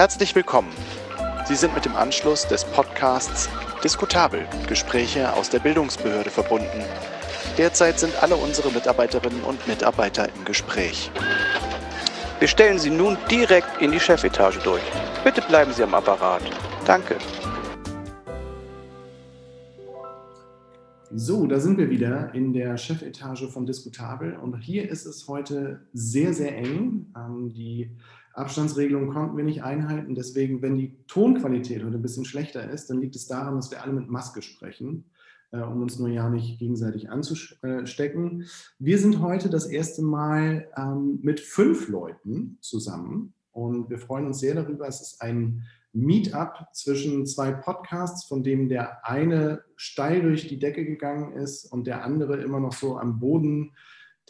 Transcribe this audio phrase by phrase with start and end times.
[0.00, 0.72] Herzlich willkommen.
[1.44, 3.50] Sie sind mit dem Anschluss des Podcasts
[3.84, 6.84] Diskutabel Gespräche aus der Bildungsbehörde verbunden.
[7.58, 11.10] Derzeit sind alle unsere Mitarbeiterinnen und Mitarbeiter im Gespräch.
[12.38, 14.80] Wir stellen Sie nun direkt in die Chefetage durch.
[15.22, 16.44] Bitte bleiben Sie am Apparat.
[16.86, 17.16] Danke.
[21.12, 25.82] So, da sind wir wieder in der Chefetage von Diskutabel und hier ist es heute
[25.92, 27.12] sehr, sehr eng.
[27.14, 27.90] Ähm, die
[28.32, 33.00] Abstandsregelung konnten wir nicht einhalten, deswegen, wenn die Tonqualität heute ein bisschen schlechter ist, dann
[33.00, 35.04] liegt es daran, dass wir alle mit Maske sprechen,
[35.50, 38.46] äh, um uns nur ja nicht gegenseitig anzustecken.
[38.78, 44.38] Wir sind heute das erste Mal ähm, mit fünf Leuten zusammen und wir freuen uns
[44.38, 44.86] sehr darüber.
[44.86, 50.84] Es ist ein Meetup zwischen zwei Podcasts, von dem der eine steil durch die Decke
[50.84, 53.72] gegangen ist und der andere immer noch so am Boden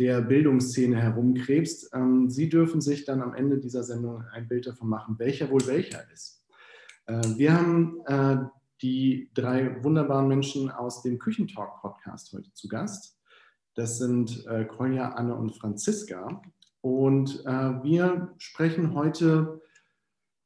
[0.00, 1.90] der Bildungsszene herumkrebst.
[1.92, 5.66] Ähm, Sie dürfen sich dann am Ende dieser Sendung ein Bild davon machen, welcher wohl
[5.66, 6.43] welcher ist.
[7.04, 8.38] Äh, wir haben äh,
[8.80, 13.21] die drei wunderbaren Menschen aus dem Küchentalk-Podcast heute zu Gast.
[13.74, 16.43] Das sind äh, Kolja, Anne und Franziska.
[16.80, 19.60] Und wir sprechen heute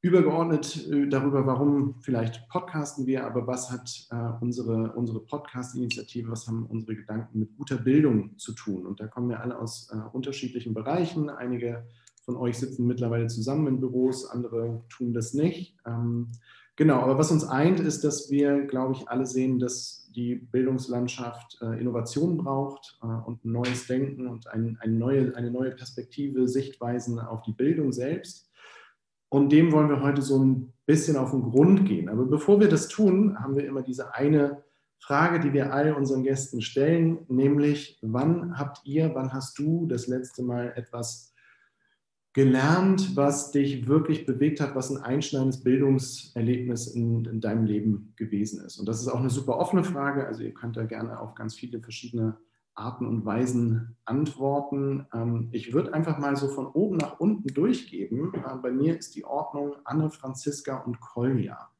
[0.04, 6.46] übergeordnet äh, darüber, warum vielleicht podcasten wir, aber was hat äh, unsere, unsere Podcast-Initiative, was
[6.46, 8.84] haben unsere Gedanken mit guter Bildung zu tun?
[8.84, 11.30] Und da kommen wir alle aus äh, unterschiedlichen Bereichen.
[11.30, 11.86] Einige
[12.22, 15.74] von euch sitzen mittlerweile zusammen in Büros, andere tun das nicht.
[15.86, 16.32] Ähm,
[16.76, 21.62] genau, aber was uns eint, ist, dass wir, glaube ich, alle sehen, dass die Bildungslandschaft
[21.62, 27.40] äh, Innovation braucht und neues Denken und ein, ein neue, eine neue Perspektive, Sichtweisen auf
[27.40, 28.50] die Bildung selbst.
[29.34, 32.08] Und dem wollen wir heute so ein bisschen auf den Grund gehen.
[32.08, 34.62] Aber bevor wir das tun, haben wir immer diese eine
[35.00, 40.06] Frage, die wir all unseren Gästen stellen, nämlich, wann habt ihr, wann hast du das
[40.06, 41.34] letzte Mal etwas
[42.32, 48.64] gelernt, was dich wirklich bewegt hat, was ein einschneidendes Bildungserlebnis in, in deinem Leben gewesen
[48.64, 48.78] ist?
[48.78, 50.28] Und das ist auch eine super offene Frage.
[50.28, 52.36] Also ihr könnt da gerne auf ganz viele verschiedene
[52.74, 55.06] Arten und Weisen antworten.
[55.12, 58.34] Ähm, ich würde einfach mal so von oben nach unten durchgeben.
[58.34, 61.70] Äh, bei mir ist die Ordnung Anne, Franziska und Kolja.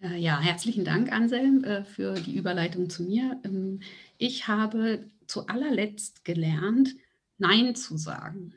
[0.00, 3.40] Äh, ja, herzlichen Dank, Anselm, äh, für die Überleitung zu mir.
[3.44, 3.80] Ähm,
[4.18, 6.94] ich habe zu allerletzt gelernt,
[7.38, 8.54] Nein zu sagen.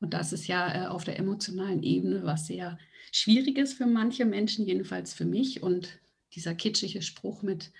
[0.00, 2.78] Und das ist ja auf der emotionalen Ebene was sehr
[3.12, 5.62] Schwieriges für manche Menschen, jedenfalls für mich.
[5.62, 5.98] Und
[6.34, 7.72] dieser kitschige Spruch mit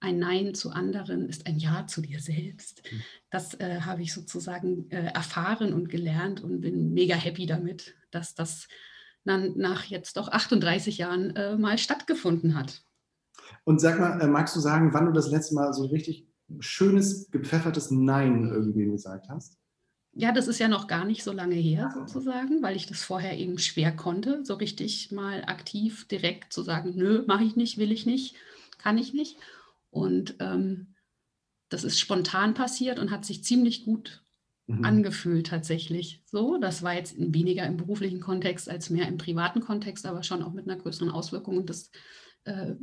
[0.00, 2.82] ein Nein zu anderen ist ein Ja zu dir selbst.
[2.88, 3.00] Hm.
[3.30, 8.34] Das äh, habe ich sozusagen äh, erfahren und gelernt und bin mega happy damit, dass
[8.34, 8.68] das
[9.24, 12.82] dann nach jetzt doch 38 Jahren äh, mal stattgefunden hat.
[13.64, 16.26] Und sag mal, äh, magst du sagen, wann du das letzte Mal so richtig
[16.60, 19.58] schönes, gepfeffertes Nein irgendwie gesagt hast?
[20.14, 23.36] Ja, das ist ja noch gar nicht so lange her sozusagen, weil ich das vorher
[23.38, 27.92] eben schwer konnte, so richtig mal aktiv direkt zu sagen, nö, mache ich nicht, will
[27.92, 28.34] ich nicht,
[28.78, 29.36] kann ich nicht.
[29.90, 30.94] Und ähm,
[31.68, 34.22] das ist spontan passiert und hat sich ziemlich gut
[34.66, 34.84] mhm.
[34.84, 36.22] angefühlt tatsächlich.
[36.26, 40.42] So, das war jetzt weniger im beruflichen Kontext als mehr im privaten Kontext, aber schon
[40.42, 41.56] auch mit einer größeren Auswirkung.
[41.56, 41.90] Und das
[42.44, 42.74] äh,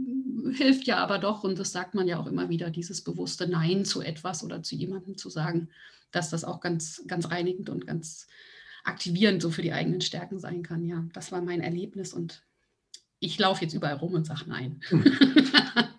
[0.51, 3.85] hilft ja aber doch, und das sagt man ja auch immer wieder, dieses bewusste Nein
[3.85, 5.69] zu etwas oder zu jemandem zu sagen,
[6.11, 8.27] dass das auch ganz, ganz reinigend und ganz
[8.83, 10.85] aktivierend so für die eigenen Stärken sein kann.
[10.85, 12.43] Ja, das war mein Erlebnis und
[13.19, 14.81] ich laufe jetzt überall rum und sage Nein.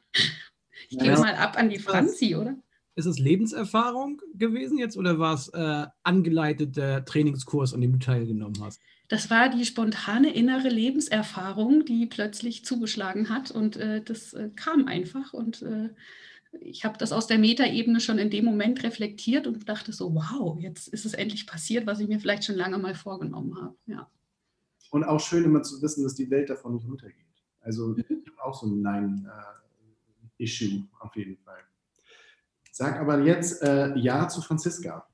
[0.88, 1.18] Ich gebe ja.
[1.18, 2.56] mal ab an die Franzi, oder?
[2.94, 8.56] Ist es Lebenserfahrung gewesen jetzt oder war es äh, angeleiteter Trainingskurs, an dem du teilgenommen
[8.62, 8.80] hast?
[9.08, 14.88] Das war die spontane innere Lebenserfahrung, die plötzlich zugeschlagen hat und äh, das äh, kam
[14.88, 15.90] einfach und äh,
[16.60, 20.58] ich habe das aus der Metaebene schon in dem Moment reflektiert und dachte so, wow,
[20.58, 23.76] jetzt ist es endlich passiert, was ich mir vielleicht schon lange mal vorgenommen habe.
[23.86, 24.10] Ja.
[24.90, 27.26] Und auch schön immer zu wissen, dass die Welt davon nicht untergeht.
[27.60, 28.04] Also mhm.
[28.42, 29.65] auch so ein Nein äh,
[30.38, 31.58] Issue auf jeden Fall.
[32.72, 35.06] Sag aber jetzt äh, Ja zu Franziska.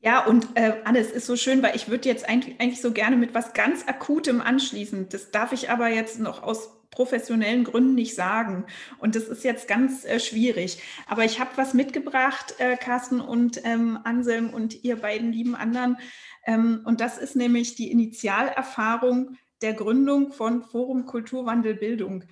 [0.00, 2.92] Ja, und äh, Anne, es ist so schön, weil ich würde jetzt eigentlich, eigentlich so
[2.92, 5.08] gerne mit was ganz Akutem anschließen.
[5.08, 8.64] Das darf ich aber jetzt noch aus professionellen Gründen nicht sagen.
[8.98, 10.82] Und das ist jetzt ganz äh, schwierig.
[11.08, 15.98] Aber ich habe was mitgebracht, äh, Carsten und ähm, Anselm und ihr beiden lieben anderen.
[16.46, 22.24] Ähm, und das ist nämlich die Initialerfahrung der Gründung von Forum Kulturwandel Bildung.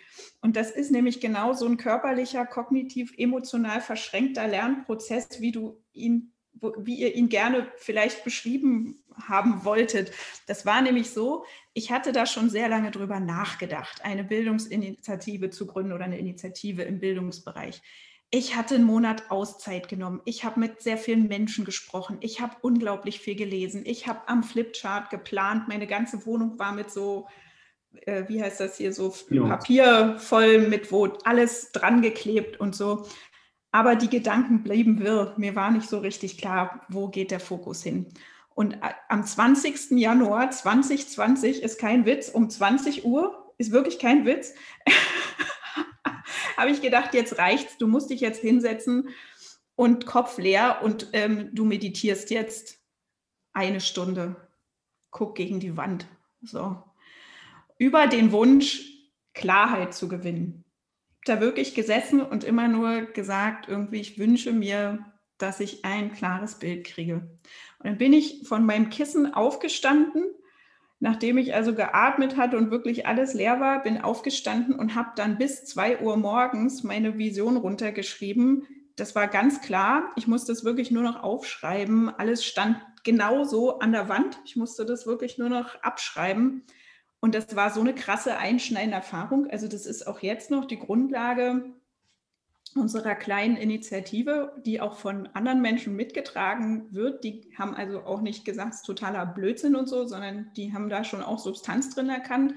[0.43, 6.35] Und das ist nämlich genau so ein körperlicher, kognitiv, emotional verschränkter Lernprozess, wie du ihn,
[6.77, 10.13] wie ihr ihn gerne vielleicht beschrieben haben wolltet.
[10.47, 15.67] Das war nämlich so, ich hatte da schon sehr lange drüber nachgedacht, eine Bildungsinitiative zu
[15.67, 17.81] gründen oder eine Initiative im Bildungsbereich.
[18.35, 20.23] Ich hatte einen Monat Auszeit genommen.
[20.25, 22.17] Ich habe mit sehr vielen Menschen gesprochen.
[22.21, 23.83] Ich habe unglaublich viel gelesen.
[23.85, 25.69] Ich habe am Flipchart geplant.
[25.69, 27.29] Meine ganze Wohnung war mit so,
[28.07, 29.45] äh, wie heißt das hier, so ja.
[29.45, 33.07] Papier voll mit, wo alles dran geklebt und so.
[33.71, 35.35] Aber die Gedanken blieben wirr.
[35.37, 38.15] Mir war nicht so richtig klar, wo geht der Fokus hin.
[38.55, 39.91] Und äh, am 20.
[39.91, 44.55] Januar 2020 ist kein Witz, um 20 Uhr, ist wirklich kein Witz,
[46.57, 49.09] habe ich gedacht, jetzt reicht's, du musst dich jetzt hinsetzen
[49.75, 52.79] und Kopf leer und ähm, du meditierst jetzt
[53.53, 54.37] eine Stunde.
[55.11, 56.07] Guck gegen die Wand.
[56.43, 56.83] So.
[57.79, 58.89] Über den Wunsch,
[59.35, 60.65] Klarheit zu gewinnen.
[61.25, 65.05] Da wirklich gesessen und immer nur gesagt, irgendwie, ich wünsche mir,
[65.39, 67.15] dass ich ein klares Bild kriege.
[67.79, 70.25] Und dann bin ich von meinem Kissen aufgestanden
[71.03, 75.37] Nachdem ich also geatmet hatte und wirklich alles leer war, bin aufgestanden und habe dann
[75.37, 78.69] bis 2 Uhr morgens meine Vision runtergeschrieben.
[78.95, 80.13] Das war ganz klar.
[80.15, 82.09] Ich musste es wirklich nur noch aufschreiben.
[82.09, 84.39] Alles stand genau so an der Wand.
[84.45, 86.63] Ich musste das wirklich nur noch abschreiben.
[87.19, 89.49] Und das war so eine krasse einschneidende Erfahrung.
[89.51, 91.65] Also das ist auch jetzt noch die Grundlage
[92.77, 97.25] unserer kleinen Initiative, die auch von anderen Menschen mitgetragen wird.
[97.25, 100.89] Die haben also auch nicht gesagt, es ist totaler Blödsinn und so, sondern die haben
[100.89, 102.55] da schon auch Substanz drin erkannt.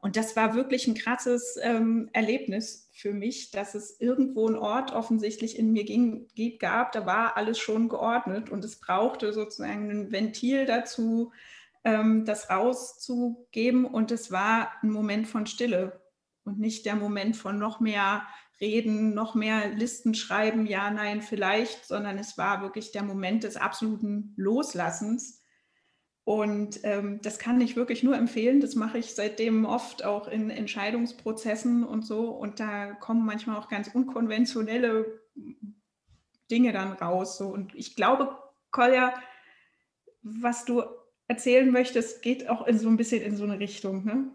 [0.00, 4.92] Und das war wirklich ein krasses ähm, Erlebnis für mich, dass es irgendwo einen Ort
[4.92, 6.28] offensichtlich in mir ging,
[6.58, 6.92] gab.
[6.92, 11.32] Da war alles schon geordnet und es brauchte sozusagen ein Ventil dazu,
[11.84, 13.86] ähm, das rauszugeben.
[13.86, 16.03] Und es war ein Moment von Stille
[16.44, 18.22] und nicht der Moment von noch mehr
[18.60, 23.56] reden, noch mehr Listen schreiben, ja, nein, vielleicht, sondern es war wirklich der Moment des
[23.56, 25.42] absoluten Loslassens.
[26.24, 28.60] Und ähm, das kann ich wirklich nur empfehlen.
[28.60, 32.30] Das mache ich seitdem oft auch in Entscheidungsprozessen und so.
[32.30, 35.20] Und da kommen manchmal auch ganz unkonventionelle
[36.50, 37.36] Dinge dann raus.
[37.36, 37.48] So.
[37.48, 38.38] Und ich glaube,
[38.70, 39.12] Kolja,
[40.22, 40.82] was du
[41.28, 44.04] erzählen möchtest, geht auch in so ein bisschen in so eine Richtung.
[44.06, 44.34] Ne?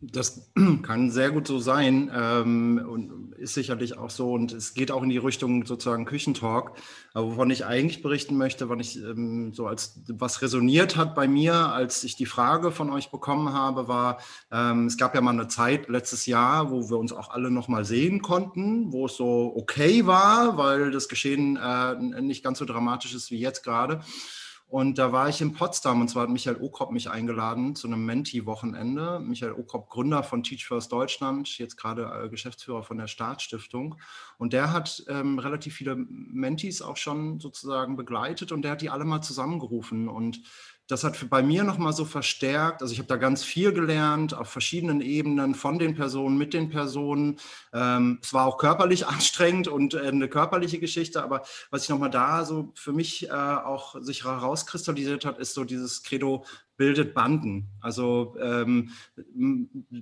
[0.00, 0.52] Das
[0.82, 4.32] kann sehr gut so sein ähm, und ist sicherlich auch so.
[4.32, 6.72] Und es geht auch in die Richtung sozusagen Küchentalk.
[7.14, 11.26] Aber wovon ich eigentlich berichten möchte, wann ich ähm, so als was resoniert hat bei
[11.26, 14.18] mir, als ich die Frage von euch bekommen habe, war,
[14.52, 17.84] ähm, es gab ja mal eine Zeit letztes Jahr, wo wir uns auch alle nochmal
[17.84, 23.14] sehen konnten, wo es so okay war, weil das Geschehen äh, nicht ganz so dramatisch
[23.14, 24.00] ist wie jetzt gerade.
[24.68, 28.04] Und da war ich in Potsdam und zwar hat Michael Okrop mich eingeladen zu einem
[28.04, 29.18] Menti-Wochenende.
[29.18, 33.96] Michael Okrop, Gründer von Teach First Deutschland, jetzt gerade äh, Geschäftsführer von der Staatsstiftung.
[34.36, 38.90] Und der hat ähm, relativ viele Mentis auch schon sozusagen begleitet und der hat die
[38.90, 40.06] alle mal zusammengerufen.
[40.06, 40.42] Und
[40.88, 42.80] das hat bei mir nochmal so verstärkt.
[42.80, 46.70] Also ich habe da ganz viel gelernt auf verschiedenen Ebenen von den Personen, mit den
[46.70, 47.38] Personen.
[47.74, 52.10] Ähm, es war auch körperlich anstrengend und äh, eine körperliche Geschichte, aber was ich nochmal
[52.10, 56.44] da so für mich äh, auch sich herauskristallisiert hat, ist so dieses Credo,
[56.78, 57.68] bildet Banden.
[57.80, 58.92] Also ähm,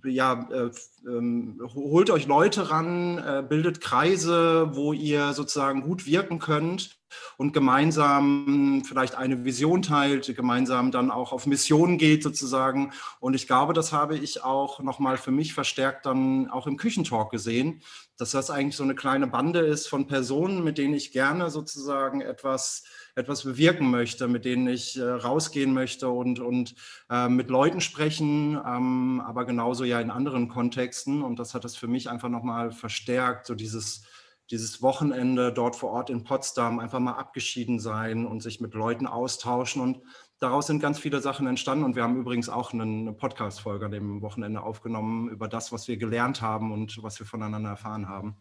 [0.05, 6.39] ja, äh, äh, holt euch Leute ran, äh, bildet Kreise, wo ihr sozusagen gut wirken
[6.39, 6.99] könnt
[7.39, 12.93] und gemeinsam vielleicht eine Vision teilt, gemeinsam dann auch auf Mission geht sozusagen.
[13.21, 17.31] Und ich glaube, das habe ich auch nochmal für mich verstärkt dann auch im Küchentalk
[17.31, 17.81] gesehen,
[18.17, 22.21] dass das eigentlich so eine kleine Bande ist von Personen, mit denen ich gerne sozusagen
[22.21, 22.85] etwas
[23.17, 26.75] etwas bewirken möchte, mit denen ich äh, rausgehen möchte und, und
[27.11, 31.23] äh, mit Leuten sprechen, ähm, aber genauso ja in anderen Kontexten.
[31.23, 34.03] Und das hat das für mich einfach nochmal verstärkt, so dieses,
[34.51, 39.07] dieses Wochenende dort vor Ort in Potsdam, einfach mal abgeschieden sein und sich mit Leuten
[39.07, 39.81] austauschen.
[39.81, 40.03] Und
[40.39, 41.85] daraus sind ganz viele Sachen entstanden.
[41.85, 45.97] Und wir haben übrigens auch eine Podcast-Folge an dem Wochenende aufgenommen über das, was wir
[45.97, 48.37] gelernt haben und was wir voneinander erfahren haben.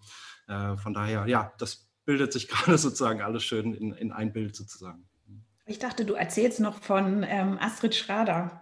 [0.48, 4.56] Äh, von daher, ja, das bildet sich gerade sozusagen alles schön in, in ein Bild
[4.56, 5.08] sozusagen.
[5.66, 8.62] Ich dachte, du erzählst noch von ähm, Astrid Schrader.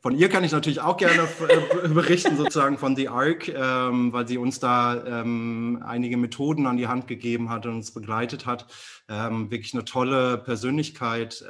[0.00, 4.28] Von ihr kann ich natürlich auch gerne äh, berichten, sozusagen von The Arc, ähm, weil
[4.28, 8.66] sie uns da ähm, einige Methoden an die Hand gegeben hat und uns begleitet hat.
[9.08, 11.44] Ähm, wirklich eine tolle Persönlichkeit.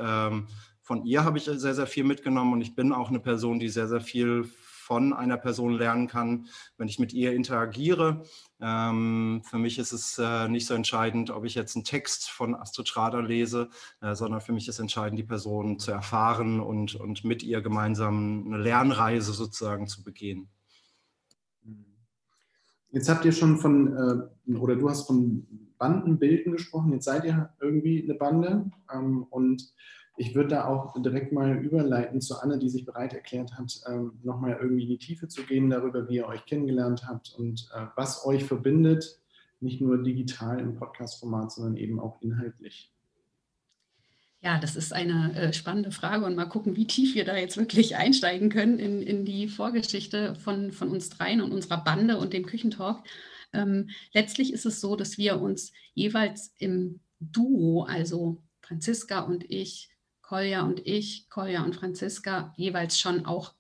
[0.87, 3.69] Von ihr habe ich sehr, sehr viel mitgenommen und ich bin auch eine Person, die
[3.69, 6.47] sehr, sehr viel von einer Person lernen kann,
[6.79, 8.23] wenn ich mit ihr interagiere.
[8.61, 12.55] Ähm, für mich ist es äh, nicht so entscheidend, ob ich jetzt einen Text von
[12.55, 13.69] Astrid Schrader lese,
[14.01, 18.45] äh, sondern für mich ist entscheidend, die Person zu erfahren und, und mit ihr gemeinsam
[18.47, 20.49] eine Lernreise sozusagen zu begehen.
[22.93, 27.51] Jetzt habt ihr schon von, äh, oder du hast von Bandenbilden gesprochen, jetzt seid ihr
[27.61, 29.75] irgendwie eine Bande ähm, und
[30.17, 34.19] ich würde da auch direkt mal überleiten zu Anne, die sich bereit erklärt hat, ähm,
[34.23, 37.87] nochmal irgendwie in die Tiefe zu gehen darüber, wie ihr euch kennengelernt habt und äh,
[37.97, 39.21] was euch verbindet
[39.61, 42.93] nicht nur digital im Podcast-Format, sondern eben auch inhaltlich.
[44.43, 47.57] Ja, das ist eine äh, spannende Frage und mal gucken, wie tief wir da jetzt
[47.57, 52.33] wirklich einsteigen können in, in die Vorgeschichte von, von uns dreien und unserer Bande und
[52.33, 53.03] dem Küchentalk.
[53.53, 59.89] Ähm, letztlich ist es so, dass wir uns jeweils im Duo, also Franziska und ich,
[60.27, 63.55] Kolja und ich, Kolja und Franziska, jeweils schon auch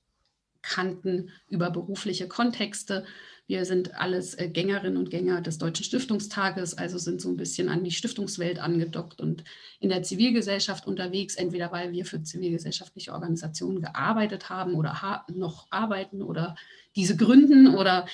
[0.62, 3.06] kannten über berufliche Kontexte,
[3.47, 7.69] wir sind alles äh, Gängerinnen und Gänger des Deutschen Stiftungstages, also sind so ein bisschen
[7.69, 9.45] an die Stiftungswelt angedockt und
[9.79, 16.23] in der Zivilgesellschaft unterwegs, entweder weil wir für zivilgesellschaftliche Organisationen gearbeitet haben oder noch arbeiten
[16.23, 16.57] oder
[16.97, 18.07] diese gründen oder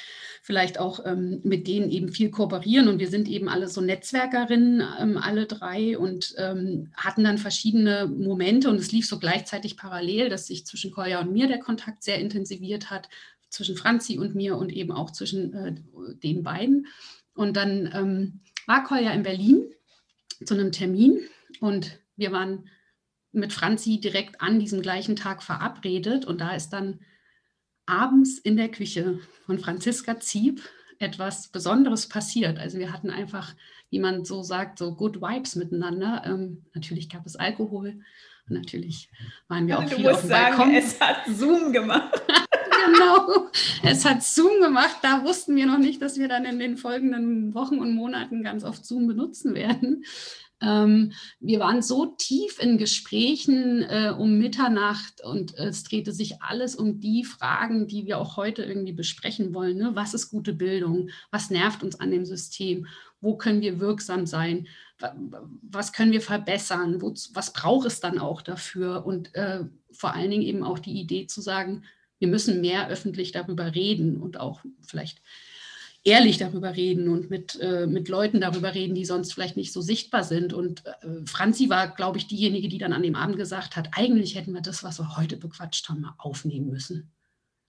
[0.43, 2.89] vielleicht auch ähm, mit denen eben viel kooperieren.
[2.89, 8.07] Und wir sind eben alle so Netzwerkerinnen, ähm, alle drei, und ähm, hatten dann verschiedene
[8.07, 12.03] Momente und es lief so gleichzeitig parallel, dass sich zwischen Kolja und mir der Kontakt
[12.03, 13.09] sehr intensiviert hat
[13.53, 15.75] zwischen Franzi und mir und eben auch zwischen äh,
[16.23, 16.87] den beiden.
[17.35, 19.65] Und dann ähm, war Kolja in Berlin
[20.45, 21.21] zu einem Termin
[21.61, 22.69] und wir waren
[23.33, 27.01] mit Franzi direkt an diesem gleichen Tag verabredet und da ist dann
[27.87, 30.63] abends in der Küche von Franziska Zieb
[30.99, 32.59] etwas Besonderes passiert.
[32.59, 33.55] Also wir hatten einfach,
[33.91, 36.23] wie man so sagt, so Good Vibes miteinander.
[36.25, 38.01] Ähm, natürlich gab es Alkohol
[38.49, 39.11] und natürlich
[39.49, 40.75] waren wir auch du viel auf musst dem sagen, Balkon.
[40.75, 42.23] es hat Zoom gemacht.
[43.03, 43.49] genau.
[43.83, 44.99] Es hat Zoom gemacht.
[45.03, 48.65] Da wussten wir noch nicht, dass wir dann in den folgenden Wochen und Monaten ganz
[48.65, 50.05] oft Zoom benutzen werden.
[50.61, 56.41] Ähm, wir waren so tief in Gesprächen äh, um Mitternacht und äh, es drehte sich
[56.41, 59.77] alles um die Fragen, die wir auch heute irgendwie besprechen wollen.
[59.77, 59.91] Ne?
[59.95, 61.11] Was ist gute Bildung?
[61.33, 62.87] Was nervt uns an dem System?
[63.21, 64.69] Wo können wir wirksam sein?
[65.63, 67.03] Was können wir verbessern?
[67.03, 69.05] Wo, was braucht es dann auch dafür?
[69.05, 71.83] Und äh, vor allen Dingen eben auch die Idee zu sagen,
[72.23, 75.21] wir müssen mehr öffentlich darüber reden und auch vielleicht
[76.05, 79.81] ehrlich darüber reden und mit, äh, mit Leuten darüber reden, die sonst vielleicht nicht so
[79.81, 80.53] sichtbar sind.
[80.53, 84.37] Und äh, Franzi war, glaube ich, diejenige, die dann an dem Abend gesagt hat, eigentlich
[84.37, 87.11] hätten wir das, was wir heute bequatscht haben, mal aufnehmen müssen.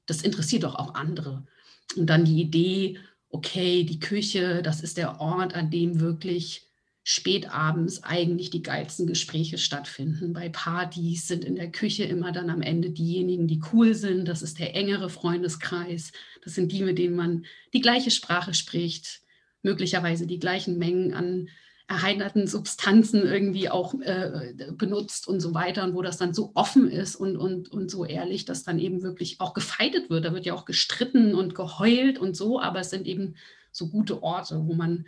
[0.06, 1.48] Das interessiert doch auch andere.
[1.96, 6.68] Und dann die Idee, okay, die Küche, das ist der Ort, an dem wirklich
[7.04, 10.32] spätabends eigentlich die geilsten Gespräche stattfinden.
[10.32, 14.28] Bei Partys sind in der Küche immer dann am Ende diejenigen, die cool sind.
[14.28, 16.14] Das ist der engere Freundeskreis.
[16.44, 19.22] Das sind die, mit denen man die gleiche Sprache spricht,
[19.64, 21.50] möglicherweise die gleichen Mengen an
[21.88, 26.90] erheiterten Substanzen irgendwie auch äh, benutzt und so weiter und wo das dann so offen
[26.90, 30.24] ist und, und, und so ehrlich, dass dann eben wirklich auch gefeitet wird.
[30.24, 33.36] Da wird ja auch gestritten und geheult und so, aber es sind eben
[33.74, 35.06] so gute Orte, wo man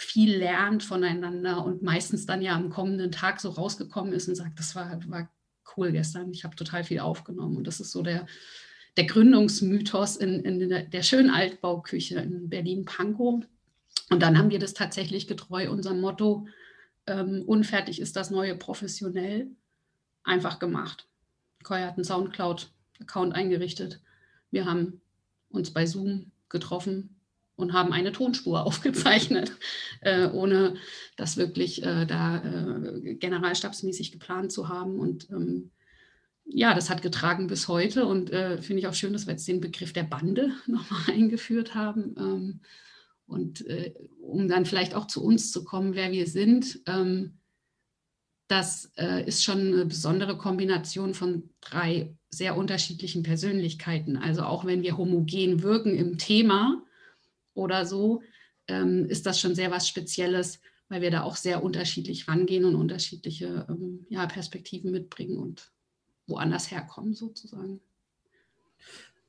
[0.00, 4.58] viel lernt voneinander und meistens dann ja am kommenden Tag so rausgekommen ist und sagt,
[4.58, 5.28] das war, war
[5.76, 7.58] cool gestern, ich habe total viel aufgenommen.
[7.58, 8.26] Und das ist so der,
[8.96, 13.44] der Gründungsmythos in, in der, schönen Altbauküche in Berlin-Pankow.
[14.08, 16.46] Und dann haben wir das tatsächlich getreu unserem Motto,
[17.06, 19.48] ähm, unfertig ist das neue professionell,
[20.24, 21.06] einfach gemacht.
[21.62, 24.00] Koya hat einen Soundcloud-Account eingerichtet.
[24.50, 25.02] Wir haben
[25.50, 27.19] uns bei Zoom getroffen,
[27.60, 29.52] und haben eine Tonspur aufgezeichnet,
[30.00, 30.74] äh, ohne
[31.16, 34.98] das wirklich äh, da äh, generalstabsmäßig geplant zu haben.
[34.98, 35.70] Und ähm,
[36.44, 39.46] ja, das hat getragen bis heute und äh, finde ich auch schön, dass wir jetzt
[39.46, 42.14] den Begriff der Bande nochmal eingeführt haben.
[42.18, 42.60] Ähm,
[43.26, 47.38] und äh, um dann vielleicht auch zu uns zu kommen, wer wir sind, ähm,
[48.48, 54.16] das äh, ist schon eine besondere Kombination von drei sehr unterschiedlichen Persönlichkeiten.
[54.16, 56.82] Also auch wenn wir homogen wirken im Thema,
[57.54, 58.22] oder so,
[58.68, 62.74] ähm, ist das schon sehr was Spezielles, weil wir da auch sehr unterschiedlich rangehen und
[62.74, 65.70] unterschiedliche ähm, ja, Perspektiven mitbringen und
[66.26, 67.80] woanders herkommen sozusagen.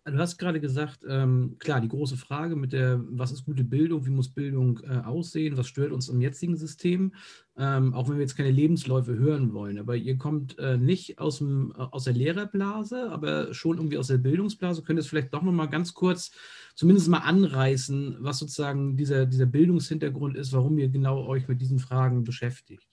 [0.03, 4.03] Du hast gerade gesagt, ähm, klar, die große Frage mit der, was ist gute Bildung,
[4.03, 7.13] wie muss Bildung äh, aussehen, was stört uns im jetzigen System,
[7.55, 9.77] ähm, auch wenn wir jetzt keine Lebensläufe hören wollen.
[9.77, 14.08] Aber ihr kommt äh, nicht aus, dem, äh, aus der Lehrerblase, aber schon irgendwie aus
[14.08, 14.81] der Bildungsblase.
[14.81, 16.31] Könnt ihr es vielleicht doch nochmal ganz kurz
[16.74, 21.77] zumindest mal anreißen, was sozusagen dieser, dieser Bildungshintergrund ist, warum ihr genau euch mit diesen
[21.77, 22.90] Fragen beschäftigt?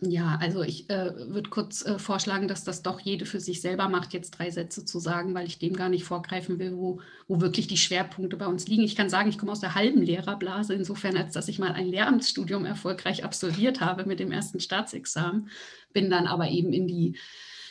[0.00, 3.88] Ja, also ich äh, würde kurz äh, vorschlagen, dass das doch jede für sich selber
[3.88, 7.40] macht, jetzt drei Sätze zu sagen, weil ich dem gar nicht vorgreifen will, wo, wo
[7.40, 8.82] wirklich die Schwerpunkte bei uns liegen.
[8.82, 11.86] Ich kann sagen, ich komme aus der halben Lehrerblase, insofern, als dass ich mal ein
[11.86, 15.48] Lehramtsstudium erfolgreich absolviert habe mit dem ersten Staatsexamen,
[15.92, 17.16] bin dann aber eben in die,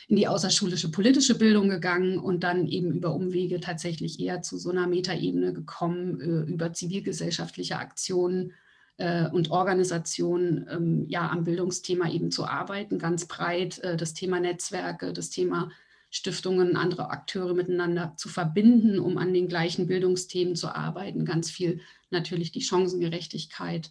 [0.08, 4.72] in die außerschulische politische Bildung gegangen und dann eben über Umwege tatsächlich eher zu so
[4.72, 8.54] einer Metaebene gekommen, äh, über zivilgesellschaftliche Aktionen
[8.98, 13.80] äh, und Organisationen ähm, ja am Bildungsthema eben zu arbeiten, ganz breit.
[13.80, 15.72] Äh, das Thema Netzwerke, das Thema
[16.10, 21.26] Stiftungen, andere Akteure miteinander zu verbinden, um an den gleichen Bildungsthemen zu arbeiten.
[21.26, 21.82] Ganz viel
[22.12, 23.90] natürlich die Chancengerechtigkeit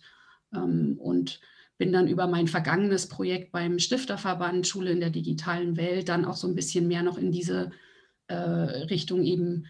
[0.54, 1.40] ähm, und
[1.78, 6.36] bin dann über mein vergangenes Projekt beim Stifterverband Schule in der digitalen Welt dann auch
[6.36, 7.72] so ein bisschen mehr noch in diese
[8.28, 9.66] äh, Richtung eben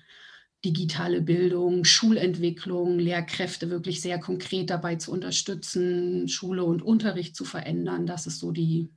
[0.64, 8.06] digitale Bildung, Schulentwicklung, Lehrkräfte wirklich sehr konkret dabei zu unterstützen, Schule und Unterricht zu verändern.
[8.06, 8.90] Das ist so die,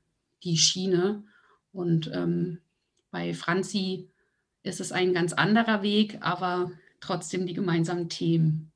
[0.43, 1.23] die Schiene.
[1.71, 2.59] Und ähm,
[3.09, 4.09] bei Franzi
[4.61, 8.71] ist es ein ganz anderer Weg, aber trotzdem die gemeinsamen Themen.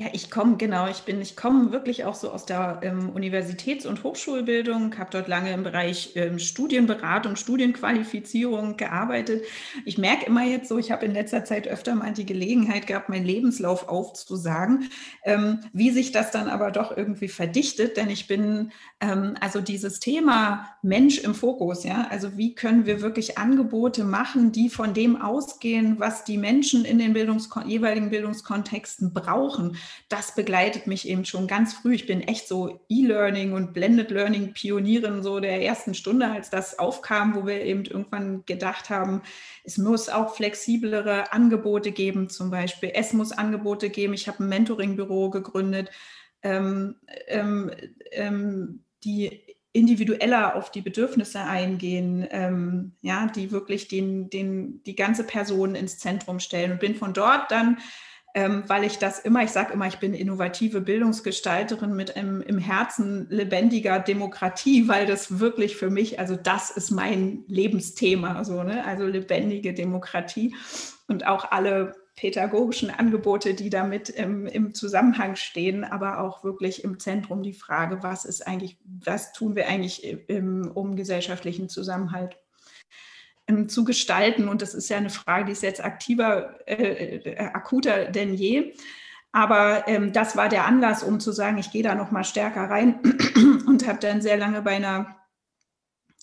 [0.00, 3.84] Ja, ich komme, genau, ich bin, ich komme wirklich auch so aus der ähm, Universitäts-
[3.84, 9.44] und Hochschulbildung, habe dort lange im Bereich ähm, Studienberatung, Studienqualifizierung gearbeitet.
[9.84, 13.10] Ich merke immer jetzt so, ich habe in letzter Zeit öfter mal die Gelegenheit gehabt,
[13.10, 14.88] meinen Lebenslauf aufzusagen,
[15.22, 20.00] ähm, wie sich das dann aber doch irgendwie verdichtet, denn ich bin, ähm, also dieses
[20.00, 25.20] Thema Mensch im Fokus, ja, also wie können wir wirklich Angebote machen, die von dem
[25.20, 29.76] ausgehen, was die Menschen in den Bildungs jeweiligen Bildungskontexten brauchen
[30.08, 31.94] das begleitet mich eben schon ganz früh.
[31.94, 36.78] Ich bin echt so E-Learning und Blended Learning Pionierin so der ersten Stunde, als das
[36.78, 39.22] aufkam, wo wir eben irgendwann gedacht haben,
[39.64, 42.92] es muss auch flexiblere Angebote geben, zum Beispiel.
[42.94, 44.14] Es muss Angebote geben.
[44.14, 45.90] Ich habe ein Mentoring-Büro gegründet,
[46.42, 46.96] ähm,
[47.28, 47.70] ähm,
[48.12, 49.42] ähm, die
[49.72, 55.98] individueller auf die Bedürfnisse eingehen, ähm, ja, die wirklich den, den, die ganze Person ins
[55.98, 57.78] Zentrum stellen und bin von dort dann
[58.34, 62.58] ähm, weil ich das immer, ich sage immer, ich bin innovative Bildungsgestalterin mit einem, im
[62.58, 68.84] Herzen lebendiger Demokratie, weil das wirklich für mich, also das ist mein Lebensthema, so, ne?
[68.84, 70.54] also lebendige Demokratie
[71.08, 76.98] und auch alle pädagogischen Angebote, die damit im, im, Zusammenhang stehen, aber auch wirklich im
[76.98, 82.49] Zentrum die Frage, was ist eigentlich, was tun wir eigentlich im, um gesellschaftlichen Zusammenhalt ähm,
[83.68, 84.48] zu gestalten.
[84.48, 88.74] Und das ist ja eine Frage, die ist jetzt aktiver, äh, äh, akuter denn je.
[89.32, 92.68] Aber ähm, das war der Anlass, um zu sagen, ich gehe da noch mal stärker
[92.68, 93.00] rein
[93.66, 95.16] und habe dann sehr lange bei einer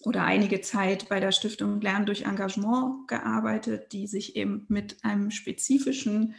[0.03, 5.31] oder einige Zeit bei der Stiftung Lernen durch Engagement gearbeitet, die sich eben mit einem
[5.31, 6.35] spezifischen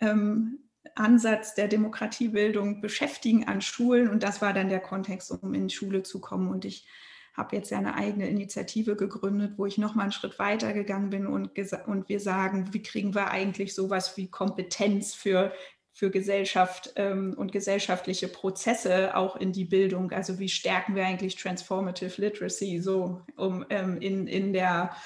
[0.00, 0.58] ähm,
[0.94, 4.08] Ansatz der Demokratiebildung beschäftigen an Schulen.
[4.08, 6.48] Und das war dann der Kontext, um in die Schule zu kommen.
[6.48, 6.86] Und ich
[7.34, 11.10] habe jetzt ja eine eigene Initiative gegründet, wo ich noch mal einen Schritt weiter gegangen
[11.10, 11.50] bin und,
[11.86, 15.52] und wir sagen, wie kriegen wir eigentlich sowas wie Kompetenz für
[15.92, 20.12] für Gesellschaft ähm, und gesellschaftliche Prozesse auch in die Bildung.
[20.12, 24.96] Also wie stärken wir eigentlich Transformative Literacy so um ähm, in, in der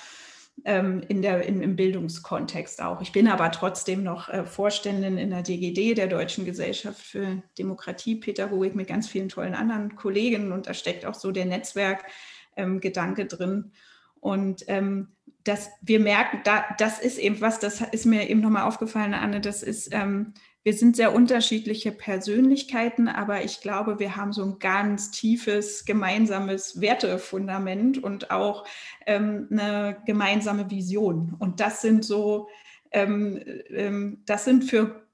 [0.63, 3.03] in der, in, im Bildungskontext auch.
[3.03, 8.75] Ich bin aber trotzdem noch äh, Vorständin in der DGD, der Deutschen Gesellschaft für Demokratiepädagogik,
[8.75, 13.73] mit ganz vielen tollen anderen Kollegen und da steckt auch so der Netzwerkgedanke ähm, drin.
[14.21, 15.09] Und ähm,
[15.43, 19.41] dass wir merken, da, das ist eben was, das ist mir eben nochmal aufgefallen, Anne,
[19.41, 20.33] das ist, ähm,
[20.65, 26.81] wir sind sehr unterschiedliche Persönlichkeiten, aber ich glaube, wir haben so ein ganz tiefes gemeinsames
[26.81, 28.67] Wertefundament und auch
[29.07, 31.37] ähm, eine gemeinsame Vision.
[31.39, 32.49] Und das sind so,
[32.93, 35.07] ähm, ähm, das sind für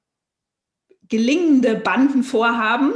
[1.08, 2.92] gelingende Bandenvorhaben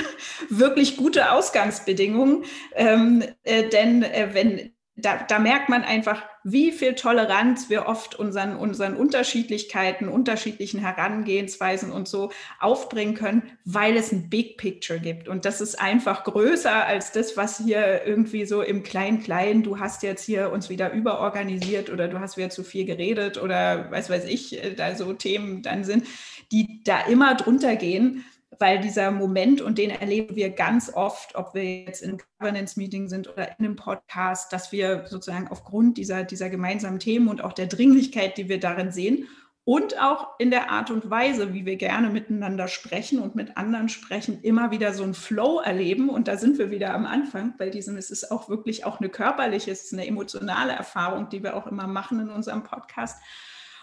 [0.48, 2.44] wirklich gute Ausgangsbedingungen.
[2.74, 8.14] Ähm, äh, denn äh, wenn da, da merkt man einfach, wie viel Toleranz wir oft
[8.14, 12.30] unseren, unseren Unterschiedlichkeiten, unterschiedlichen Herangehensweisen und so
[12.60, 15.28] aufbringen können, weil es ein Big Picture gibt.
[15.28, 20.02] Und das ist einfach größer als das, was hier irgendwie so im Klein-Klein, du hast
[20.02, 24.24] jetzt hier uns wieder überorganisiert oder du hast wieder zu viel geredet oder was weiß
[24.24, 26.06] ich, äh, da so Themen dann sind,
[26.50, 28.24] die da immer drunter gehen
[28.58, 33.28] weil dieser Moment, und den erleben wir ganz oft, ob wir jetzt in Governance-Meeting sind
[33.28, 37.66] oder in einem Podcast, dass wir sozusagen aufgrund dieser, dieser gemeinsamen Themen und auch der
[37.66, 39.28] Dringlichkeit, die wir darin sehen,
[39.68, 43.90] und auch in der Art und Weise, wie wir gerne miteinander sprechen und mit anderen
[43.90, 46.08] sprechen, immer wieder so einen Flow erleben.
[46.08, 47.52] Und da sind wir wieder am Anfang.
[47.58, 51.42] Bei diesem es ist auch wirklich auch eine körperliche, es ist eine emotionale Erfahrung, die
[51.42, 53.22] wir auch immer machen in unserem Podcast.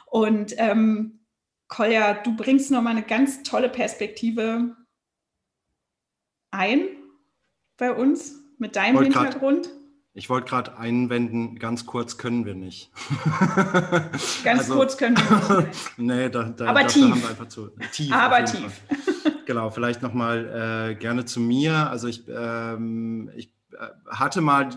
[0.08, 1.20] Und ähm,
[1.68, 4.76] Kolja, du bringst nochmal eine ganz tolle Perspektive
[6.52, 6.88] ein
[7.78, 9.66] bei uns mit deinem wollt Hintergrund.
[9.66, 9.76] Grad,
[10.14, 12.92] ich wollte gerade einwenden, ganz kurz können wir nicht.
[14.44, 15.80] ganz also, kurz können wir nicht.
[15.98, 17.12] nee, da, da, Aber tief.
[17.12, 18.14] haben wir einfach zu tief.
[18.14, 18.82] Aber tief.
[19.46, 21.90] genau, vielleicht nochmal äh, gerne zu mir.
[21.90, 23.55] Also ich, ähm, ich
[24.10, 24.70] hatte mal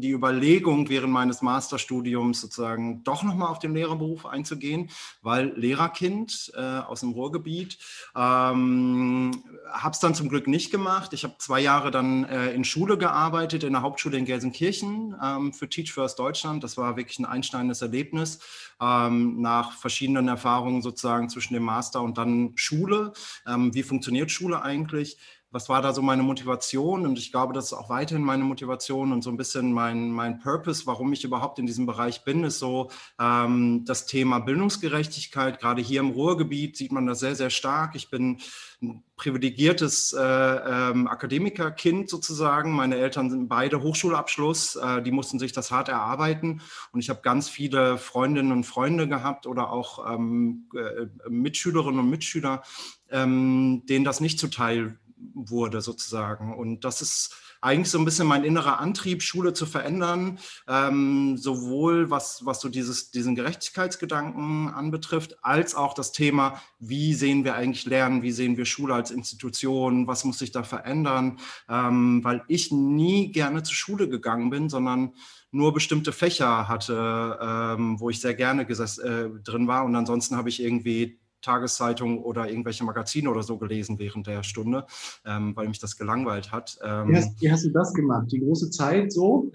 [0.00, 4.90] die Überlegung während meines Masterstudiums sozusagen doch nochmal auf den Lehrerberuf einzugehen,
[5.22, 7.78] weil Lehrerkind äh, aus dem Ruhrgebiet.
[8.14, 11.12] Ähm, habe es dann zum Glück nicht gemacht.
[11.12, 15.52] Ich habe zwei Jahre dann äh, in Schule gearbeitet, in der Hauptschule in Gelsenkirchen ähm,
[15.52, 16.62] für Teach First Deutschland.
[16.62, 18.40] Das war wirklich ein einsteinendes Erlebnis
[18.80, 23.12] ähm, nach verschiedenen Erfahrungen sozusagen zwischen dem Master und dann Schule.
[23.46, 25.16] Ähm, wie funktioniert Schule eigentlich?
[25.56, 27.06] Was war da so meine Motivation?
[27.06, 30.38] Und ich glaube, das ist auch weiterhin meine Motivation und so ein bisschen mein, mein
[30.38, 35.58] Purpose, warum ich überhaupt in diesem Bereich bin, ist so ähm, das Thema Bildungsgerechtigkeit.
[35.58, 37.94] Gerade hier im Ruhrgebiet sieht man das sehr, sehr stark.
[37.94, 38.38] Ich bin
[38.82, 42.72] ein privilegiertes äh, ähm, Akademikerkind sozusagen.
[42.72, 44.76] Meine Eltern sind beide Hochschulabschluss.
[44.76, 46.60] Äh, die mussten sich das hart erarbeiten.
[46.92, 52.10] Und ich habe ganz viele Freundinnen und Freunde gehabt oder auch ähm, äh, Mitschülerinnen und
[52.10, 52.62] Mitschüler,
[53.10, 54.98] ähm, denen das nicht zuteil
[55.34, 56.54] wurde sozusagen.
[56.54, 62.10] Und das ist eigentlich so ein bisschen mein innerer Antrieb, Schule zu verändern, ähm, sowohl
[62.10, 67.86] was, was so dieses, diesen Gerechtigkeitsgedanken anbetrifft, als auch das Thema, wie sehen wir eigentlich
[67.86, 72.70] Lernen, wie sehen wir Schule als Institution, was muss sich da verändern, ähm, weil ich
[72.72, 75.14] nie gerne zur Schule gegangen bin, sondern
[75.50, 80.50] nur bestimmte Fächer hatte, ähm, wo ich sehr gerne äh, drin war und ansonsten habe
[80.50, 84.86] ich irgendwie Tageszeitung oder irgendwelche Magazine oder so gelesen während der Stunde,
[85.24, 86.78] ähm, weil mich das gelangweilt hat.
[86.82, 88.26] Ähm, wie, hast, wie, hast, du das gemacht?
[88.30, 89.50] Die große Zeit so?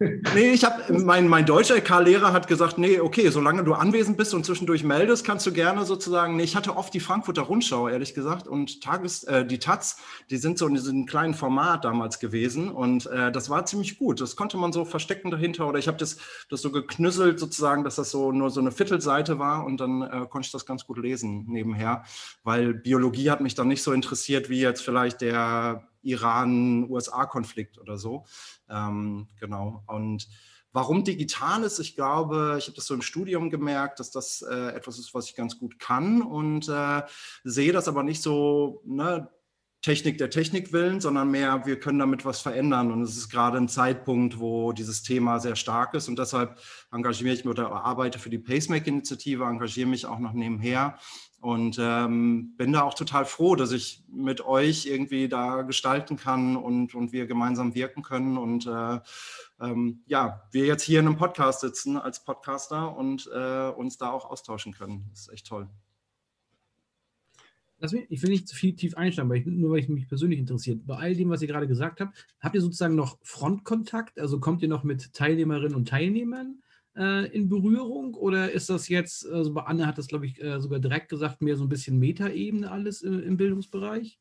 [0.00, 4.34] Nee, ich habe, mein, mein deutscher LK-Lehrer hat gesagt, nee, okay, solange du anwesend bist
[4.34, 8.14] und zwischendurch meldest, kannst du gerne sozusagen, nee, ich hatte oft die Frankfurter Rundschau, ehrlich
[8.14, 9.98] gesagt, und Tages, äh, die Taz,
[10.30, 14.20] die sind so in diesem kleinen Format damals gewesen und äh, das war ziemlich gut.
[14.20, 16.18] Das konnte man so verstecken dahinter oder ich habe das,
[16.50, 20.26] das so geknüsselt sozusagen, dass das so nur so eine Viertelseite war und dann äh,
[20.28, 22.04] konnte ich das ganz gut lesen nebenher,
[22.44, 28.24] weil Biologie hat mich dann nicht so interessiert wie jetzt vielleicht der Iran-USA-Konflikt oder so.
[28.68, 29.82] Ähm, genau.
[29.86, 30.28] Und
[30.72, 34.74] warum digital ist, ich glaube, ich habe das so im Studium gemerkt, dass das äh,
[34.74, 37.02] etwas ist, was ich ganz gut kann und äh,
[37.44, 39.28] sehe das aber nicht so, ne,
[39.86, 42.90] Technik der Technik willen, sondern mehr, wir können damit was verändern.
[42.90, 46.08] Und es ist gerade ein Zeitpunkt, wo dieses Thema sehr stark ist.
[46.08, 46.58] Und deshalb
[46.90, 50.98] engagiere ich mich oder arbeite für die Pacemaker-Initiative, engagiere mich auch noch nebenher
[51.40, 56.56] und ähm, bin da auch total froh, dass ich mit euch irgendwie da gestalten kann
[56.56, 58.38] und, und wir gemeinsam wirken können.
[58.38, 58.98] Und äh,
[59.60, 64.10] ähm, ja, wir jetzt hier in einem Podcast sitzen als Podcaster und äh, uns da
[64.10, 65.06] auch austauschen können.
[65.10, 65.68] Das ist echt toll.
[68.08, 70.86] Ich will nicht zu viel tief einsteigen, weil ich, nur weil ich mich persönlich interessiert.
[70.86, 74.18] Bei all dem, was ihr gerade gesagt habt, habt ihr sozusagen noch Frontkontakt?
[74.18, 76.62] Also kommt ihr noch mit Teilnehmerinnen und Teilnehmern?
[76.96, 80.60] Äh, in Berührung oder ist das jetzt, also bei Anne hat das, glaube ich, äh,
[80.60, 84.18] sogar direkt gesagt, mehr so ein bisschen Metaebene alles im, im Bildungsbereich?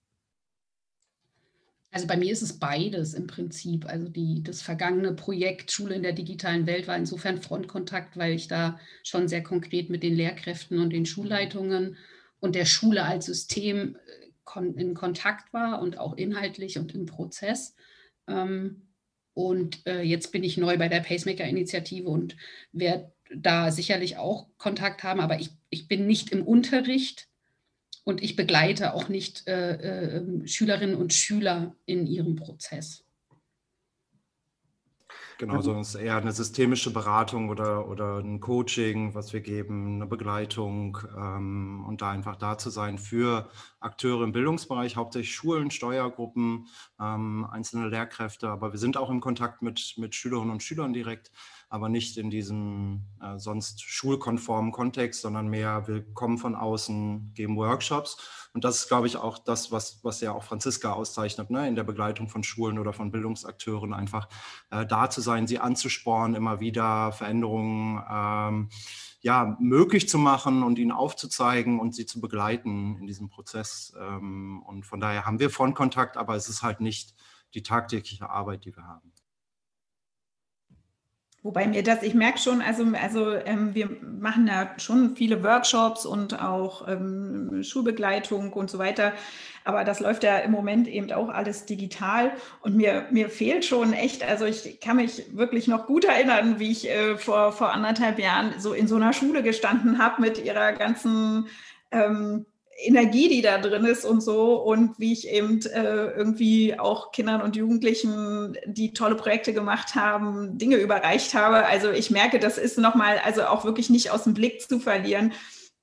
[1.95, 3.85] Also bei mir ist es beides im Prinzip.
[3.85, 8.49] Also die, das vergangene Projekt Schule in der digitalen Welt war insofern Frontkontakt, weil ich
[8.49, 11.95] da schon sehr konkret mit den Lehrkräften und den Schulleitungen
[12.41, 17.75] und der Schule als System äh, in Kontakt war und auch inhaltlich und im Prozess.
[18.27, 18.81] Ähm,
[19.36, 22.36] und äh, jetzt bin ich neu bei der Pacemaker-Initiative und
[22.71, 27.28] werde da sicherlich auch Kontakt haben, aber ich, ich bin nicht im Unterricht
[28.04, 33.04] und ich begleite auch nicht äh, äh, Schülerinnen und Schüler in ihrem Prozess.
[35.38, 39.95] Genau, sondern es ist eher eine systemische Beratung oder, oder ein Coaching, was wir geben,
[39.95, 45.71] eine Begleitung ähm, und da einfach da zu sein für Akteure im Bildungsbereich, hauptsächlich Schulen,
[45.71, 46.67] Steuergruppen,
[47.00, 51.32] ähm, einzelne Lehrkräfte, aber wir sind auch im Kontakt mit, mit Schülerinnen und Schülern direkt
[51.75, 57.57] aber nicht in diesem äh, sonst schulkonformen Kontext, sondern mehr, wir kommen von außen, geben
[57.57, 58.47] Workshops.
[58.53, 61.67] Und das ist, glaube ich, auch das, was, was ja auch Franziska auszeichnet, ne?
[61.67, 64.29] in der Begleitung von Schulen oder von Bildungsakteuren, einfach
[64.71, 68.69] äh, da zu sein, sie anzuspornen, immer wieder Veränderungen ähm,
[69.19, 73.93] ja, möglich zu machen und ihnen aufzuzeigen und sie zu begleiten in diesem Prozess.
[73.99, 77.15] Ähm, und von daher haben wir Frontkontakt, aber es ist halt nicht
[77.53, 79.11] die tagtägliche Arbeit, die wir haben.
[81.45, 86.03] Wobei mir das, ich merke schon, also, also ähm, wir machen ja schon viele Workshops
[86.03, 89.13] und auch ähm, Schulbegleitung und so weiter.
[89.63, 92.31] Aber das läuft ja im Moment eben auch alles digital.
[92.62, 96.71] Und mir, mir fehlt schon echt, also ich kann mich wirklich noch gut erinnern, wie
[96.71, 100.73] ich äh, vor, vor anderthalb Jahren so in so einer Schule gestanden habe mit ihrer
[100.73, 101.45] ganzen
[101.91, 107.11] ähm, Energie, die da drin ist und so und wie ich eben äh, irgendwie auch
[107.11, 111.65] Kindern und Jugendlichen, die tolle Projekte gemacht haben, Dinge überreicht habe.
[111.65, 115.31] Also ich merke, das ist nochmal, also auch wirklich nicht aus dem Blick zu verlieren.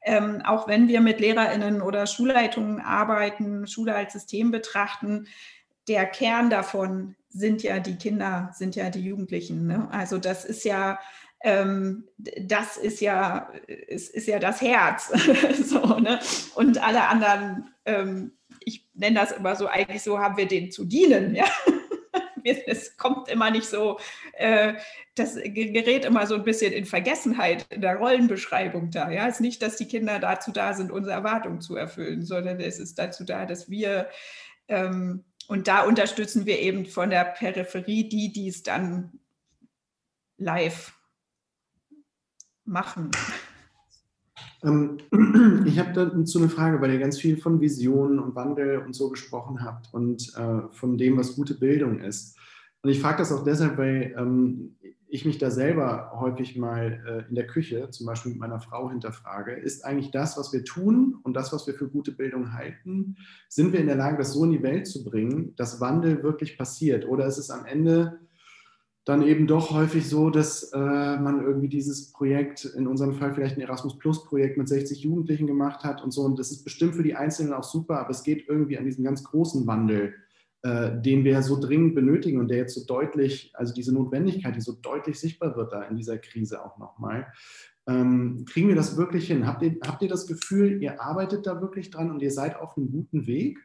[0.05, 5.29] Ähm, auch wenn wir mit LehrerInnen oder Schulleitungen arbeiten, Schule als System betrachten,
[5.89, 9.67] der Kern davon sind ja die Kinder, sind ja die Jugendlichen.
[9.67, 9.89] Ne?
[9.91, 10.99] Also das ist ja,
[11.43, 15.09] ähm, das ist ja, ist, ist ja das Herz.
[15.65, 16.21] so, ne?
[16.55, 18.33] Und alle anderen, ähm,
[18.65, 21.35] ich nenne das immer so, eigentlich so haben wir denen zu dienen.
[21.35, 21.47] Ja?
[22.67, 23.99] es kommt immer nicht so,
[24.35, 24.75] äh,
[25.15, 29.11] das gerät immer so ein bisschen in Vergessenheit in der Rollenbeschreibung da.
[29.11, 32.61] Ja, es ist nicht, dass die Kinder dazu da sind, unsere Erwartungen zu erfüllen, sondern
[32.61, 34.09] es ist dazu da, dass wir
[34.69, 39.19] ähm, und da unterstützen wir eben von der Peripherie die, die es dann
[40.39, 40.93] live
[42.65, 43.11] machen.
[44.63, 44.99] Ähm,
[45.67, 49.11] ich habe dazu eine Frage, weil ihr ganz viel von Visionen und Wandel und so
[49.11, 52.37] gesprochen habt und äh, von dem, was gute Bildung ist.
[52.83, 54.77] Und ich frage das auch deshalb, weil ähm,
[55.13, 58.89] ich mich da selber häufig mal äh, in der Küche, zum Beispiel mit meiner Frau,
[58.89, 63.17] hinterfrage, ist eigentlich das, was wir tun und das, was wir für gute Bildung halten,
[63.49, 66.57] sind wir in der Lage, das so in die Welt zu bringen, dass Wandel wirklich
[66.57, 67.07] passiert?
[67.07, 68.21] Oder ist es am Ende
[69.05, 73.57] dann eben doch häufig so, dass äh, man irgendwie dieses Projekt, in unserem Fall vielleicht
[73.57, 76.23] ein Erasmus Plus Projekt mit 60 Jugendlichen gemacht hat und so.
[76.23, 79.05] Und das ist bestimmt für die Einzelnen auch super, aber es geht irgendwie an diesen
[79.05, 80.15] ganz großen Wandel,
[80.63, 84.61] äh, den wir so dringend benötigen und der jetzt so deutlich, also diese Notwendigkeit, die
[84.61, 87.27] so deutlich sichtbar wird da in dieser Krise auch nochmal.
[87.89, 89.49] Ähm, kriegen wir das wirklich hin?
[89.49, 92.77] Habt ihr, habt ihr das Gefühl, ihr arbeitet da wirklich dran und ihr seid auf
[92.77, 93.59] einem guten Weg?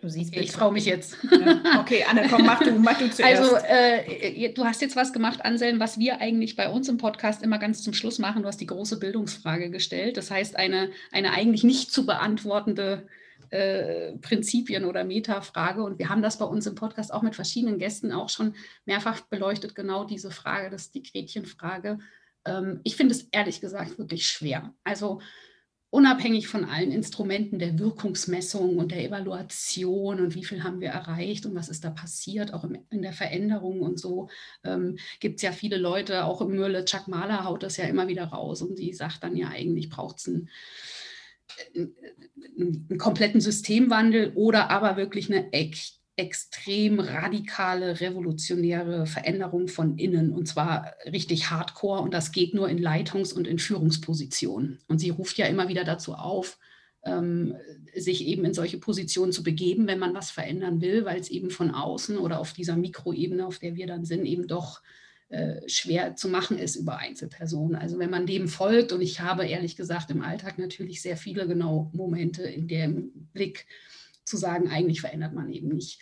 [0.00, 1.16] Du siehst, ich traue mich jetzt.
[1.30, 1.80] Ja.
[1.80, 3.42] Okay, Anne, komm, mach du, mach du zuerst.
[3.42, 7.42] Also, äh, du hast jetzt was gemacht, Anselm, was wir eigentlich bei uns im Podcast
[7.42, 8.42] immer ganz zum Schluss machen.
[8.42, 10.16] Du hast die große Bildungsfrage gestellt.
[10.16, 13.06] Das heißt, eine, eine eigentlich nicht zu beantwortende
[13.50, 15.82] äh, Prinzipien- oder Metafrage.
[15.82, 18.54] Und wir haben das bei uns im Podcast auch mit verschiedenen Gästen auch schon
[18.86, 21.98] mehrfach beleuchtet, genau diese Frage, das ist die Gretchenfrage.
[22.44, 24.72] Ähm, ich finde es ehrlich gesagt wirklich schwer.
[24.84, 25.20] Also,
[25.90, 31.46] unabhängig von allen Instrumenten der Wirkungsmessung und der Evaluation und wie viel haben wir erreicht
[31.46, 34.28] und was ist da passiert, auch in der Veränderung und so,
[34.64, 38.06] ähm, gibt es ja viele Leute, auch im Mürle, Chuck Mahler haut das ja immer
[38.06, 40.48] wieder raus und die sagt dann ja eigentlich braucht es einen,
[42.56, 50.46] einen, kompletten Systemwandel oder aber wirklich eine echt extrem radikale, revolutionäre Veränderung von innen und
[50.46, 54.80] zwar richtig hardcore und das geht nur in Leitungs- und in Führungspositionen.
[54.86, 56.58] Und sie ruft ja immer wieder dazu auf,
[57.04, 57.56] ähm,
[57.96, 61.50] sich eben in solche Positionen zu begeben, wenn man was verändern will, weil es eben
[61.50, 64.82] von außen oder auf dieser Mikroebene, auf der wir dann sind, eben doch
[65.30, 67.76] äh, schwer zu machen ist über Einzelpersonen.
[67.76, 71.48] Also wenn man dem folgt, und ich habe ehrlich gesagt im Alltag natürlich sehr viele
[71.48, 73.66] genau Momente in dem Blick,
[74.30, 76.00] zu sagen, eigentlich verändert man eben nicht,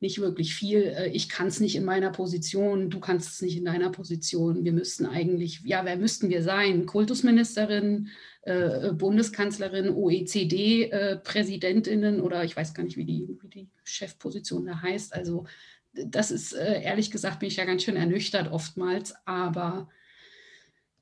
[0.00, 0.84] nicht wirklich viel.
[0.84, 4.64] Äh, ich kann es nicht in meiner Position, du kannst es nicht in deiner Position.
[4.64, 6.86] Wir müssten eigentlich, ja, wer müssten wir sein?
[6.86, 8.08] Kultusministerin,
[8.42, 14.80] äh, Bundeskanzlerin, OECD-Präsidentinnen äh, oder ich weiß gar nicht, wie die, wie die Chefposition da
[14.80, 15.12] heißt.
[15.14, 15.46] Also
[15.92, 19.88] das ist, ehrlich gesagt, bin ich ja ganz schön ernüchtert oftmals, aber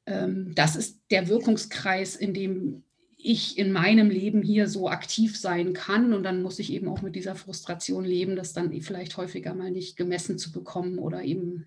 [0.06, 2.84] ähm, das ist der Wirkungskreis, in dem
[3.20, 6.14] ich in meinem Leben hier so aktiv sein kann.
[6.14, 9.72] Und dann muss ich eben auch mit dieser Frustration leben, das dann vielleicht häufiger mal
[9.72, 11.66] nicht gemessen zu bekommen oder eben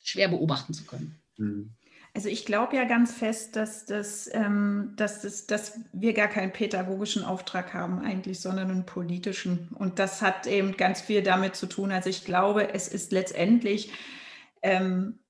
[0.00, 1.20] schwer beobachten zu können.
[1.38, 1.70] Mhm.
[2.14, 6.52] Also ich glaube ja ganz fest, dass, das, ähm, dass, das, dass wir gar keinen
[6.52, 9.68] pädagogischen Auftrag haben eigentlich, sondern einen politischen.
[9.74, 11.90] Und das hat eben ganz viel damit zu tun.
[11.90, 13.92] Also ich glaube, es ist letztendlich
[14.60, 15.20] ähm,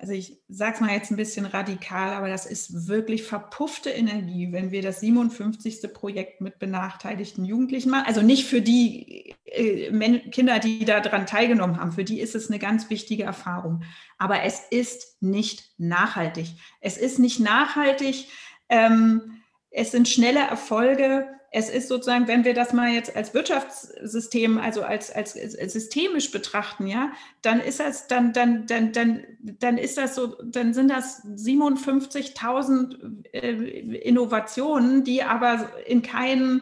[0.00, 4.52] also ich sage es mal jetzt ein bisschen radikal, aber das ist wirklich verpuffte Energie,
[4.52, 5.92] wenn wir das 57.
[5.92, 8.06] Projekt mit benachteiligten Jugendlichen machen.
[8.06, 12.60] Also nicht für die äh, Kinder, die daran teilgenommen haben, für die ist es eine
[12.60, 13.82] ganz wichtige Erfahrung.
[14.18, 16.54] Aber es ist nicht nachhaltig.
[16.80, 18.28] Es ist nicht nachhaltig.
[18.68, 19.37] Ähm,
[19.70, 24.82] es sind schnelle Erfolge es ist sozusagen, wenn wir das mal jetzt als Wirtschaftssystem, also
[24.82, 30.14] als, als, systemisch betrachten, ja, dann ist das, dann, dann, dann, dann, dann ist das
[30.14, 33.52] so, dann sind das 57.000 äh,
[34.00, 36.60] Innovationen, die aber in keinen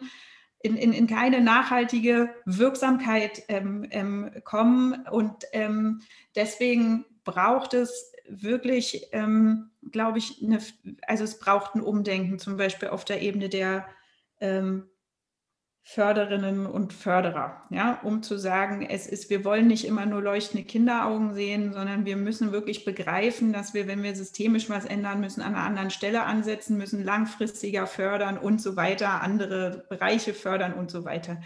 [0.63, 5.07] in, in, in keine nachhaltige Wirksamkeit ähm, ähm, kommen.
[5.11, 6.01] Und ähm,
[6.35, 10.59] deswegen braucht es wirklich, ähm, glaube ich, eine,
[11.07, 13.87] also es braucht ein Umdenken, zum Beispiel auf der Ebene der
[14.41, 14.89] ähm,
[15.89, 20.67] Förderinnen und Förderer, ja, um zu sagen, es ist, wir wollen nicht immer nur leuchtende
[20.67, 25.43] Kinderaugen sehen, sondern wir müssen wirklich begreifen, dass wir, wenn wir systemisch was ändern müssen,
[25.43, 30.91] an einer anderen Stelle ansetzen müssen, langfristiger fördern und so weiter, andere Bereiche fördern und
[30.91, 31.41] so weiter.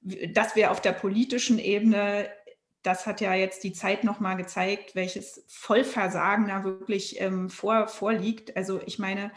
[0.00, 2.26] Dass wir auf der politischen Ebene,
[2.82, 8.56] das hat ja jetzt die Zeit nochmal gezeigt, welches Vollversagen da wirklich ähm, vor, vorliegt.
[8.56, 9.32] Also ich meine,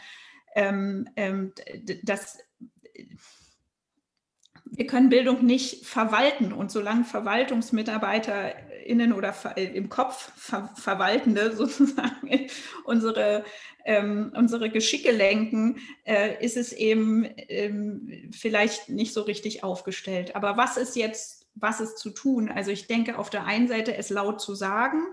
[0.54, 1.52] ähm, ähm,
[2.02, 2.38] das
[4.74, 6.50] wir können Bildung nicht verwalten.
[6.52, 12.48] Und solange VerwaltungsmitarbeiterInnen oder äh, im Kopf ver Verwaltende sozusagen
[12.84, 13.44] unsere,
[13.84, 20.34] ähm, unsere Geschicke lenken, äh, ist es eben ähm, vielleicht nicht so richtig aufgestellt.
[20.34, 22.48] Aber was ist jetzt, was ist zu tun?
[22.48, 25.06] Also ich denke, auf der einen Seite es laut zu sagen,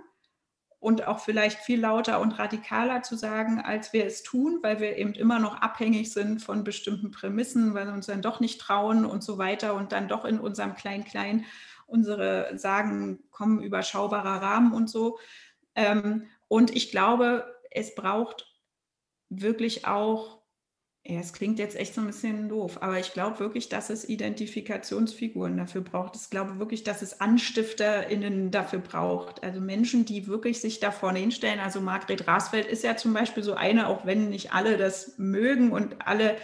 [0.80, 4.98] und auch vielleicht viel lauter und radikaler zu sagen, als wir es tun, weil wir
[4.98, 9.06] eben immer noch abhängig sind von bestimmten Prämissen, weil wir uns dann doch nicht trauen
[9.06, 11.46] und so weiter und dann doch in unserem Klein-Klein
[11.86, 15.20] unsere Sagen kommen überschaubarer Rahmen und so.
[15.76, 18.48] Ähm, und ich glaube, es braucht
[19.30, 20.39] wirklich auch
[21.06, 24.08] ja, es klingt jetzt echt so ein bisschen doof, aber ich glaube wirklich, dass es
[24.08, 26.16] Identifikationsfiguren dafür braucht.
[26.16, 29.44] Ich glaube wirklich, dass es AnstifterInnen dafür braucht.
[29.44, 31.60] Also Menschen, die wirklich sich da vorne hinstellen.
[31.60, 35.72] Also Margret Rasfeld ist ja zum Beispiel so eine, auch wenn nicht alle das mögen
[35.72, 36.36] und alle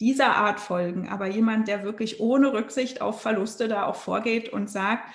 [0.00, 4.70] dieser Art folgen, aber jemand, der wirklich ohne Rücksicht auf Verluste da auch vorgeht und
[4.70, 5.12] sagt,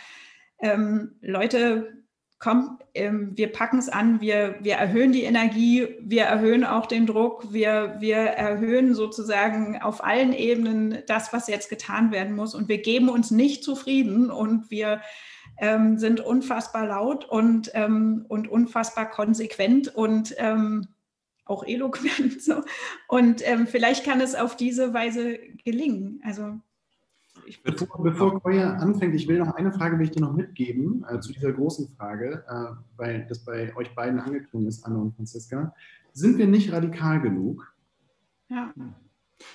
[0.59, 2.04] ähm, Leute,
[2.45, 7.07] komm, ähm, wir packen es an, wir, wir erhöhen die Energie, wir erhöhen auch den
[7.07, 12.69] Druck, wir, wir erhöhen sozusagen auf allen Ebenen das, was jetzt getan werden muss und
[12.69, 15.01] wir geben uns nicht zufrieden und wir
[15.57, 20.89] ähm, sind unfassbar laut und, ähm, und unfassbar konsequent und ähm,
[21.45, 22.39] auch eloquent.
[22.43, 22.61] So.
[23.07, 26.21] Und ähm, vielleicht kann es auf diese Weise gelingen.
[26.23, 26.59] Also
[27.45, 31.05] ich bevor, bevor Koya anfängt, ich will noch eine Frage will ich dir noch mitgeben
[31.09, 35.15] äh, zu dieser großen Frage, äh, weil das bei euch beiden angeklungen ist, Anne und
[35.15, 35.73] Franziska.
[36.13, 37.73] Sind wir nicht radikal genug?
[38.49, 38.73] Ja.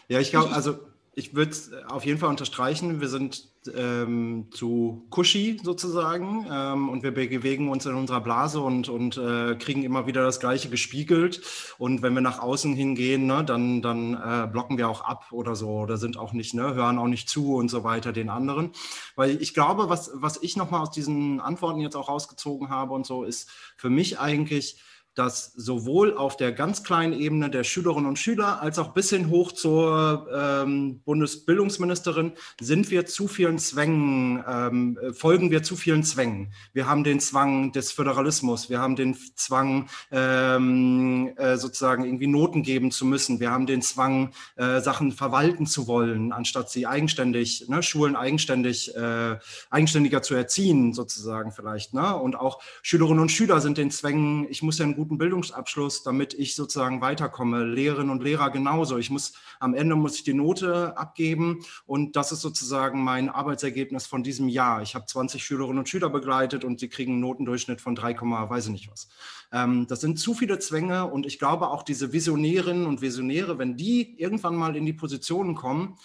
[0.08, 0.89] Ja, ich glaube, also
[1.20, 3.02] ich würde es auf jeden Fall unterstreichen.
[3.02, 8.88] Wir sind ähm, zu cushy sozusagen ähm, und wir bewegen uns in unserer Blase und,
[8.88, 11.42] und äh, kriegen immer wieder das Gleiche gespiegelt.
[11.76, 15.54] Und wenn wir nach außen hingehen, ne, dann, dann äh, blocken wir auch ab oder
[15.56, 18.70] so oder sind auch nicht, ne, hören auch nicht zu und so weiter den anderen.
[19.14, 23.04] Weil ich glaube, was, was ich nochmal aus diesen Antworten jetzt auch rausgezogen habe und
[23.04, 24.80] so, ist für mich eigentlich,
[25.14, 29.28] dass sowohl auf der ganz kleinen Ebene der Schülerinnen und Schüler als auch bis hin
[29.28, 36.52] hoch zur ähm, Bundesbildungsministerin sind wir zu vielen Zwängen, ähm, folgen wir zu vielen Zwängen.
[36.72, 42.62] Wir haben den Zwang des Föderalismus, wir haben den Zwang, ähm, äh, sozusagen irgendwie Noten
[42.62, 47.68] geben zu müssen, wir haben den Zwang, äh, Sachen verwalten zu wollen, anstatt sie eigenständig,
[47.68, 49.38] ne, Schulen eigenständig, äh,
[49.70, 51.94] eigenständiger zu erziehen, sozusagen vielleicht.
[51.94, 52.14] Ne?
[52.14, 56.34] Und auch Schülerinnen und Schüler sind den Zwängen, ich muss ja einen guten Bildungsabschluss, damit
[56.34, 57.64] ich sozusagen weiterkomme.
[57.64, 58.98] Lehrerinnen und Lehrer genauso.
[58.98, 64.06] Ich muss am Ende muss ich die Note abgeben und das ist sozusagen mein Arbeitsergebnis
[64.06, 64.82] von diesem Jahr.
[64.82, 68.66] Ich habe 20 Schülerinnen und Schüler begleitet und sie kriegen einen Notendurchschnitt von 3, weiß
[68.66, 69.08] ich nicht was.
[69.52, 73.78] Ähm, das sind zu viele Zwänge und ich glaube auch diese Visionärinnen und Visionäre, wenn
[73.78, 75.96] die irgendwann mal in die Positionen kommen,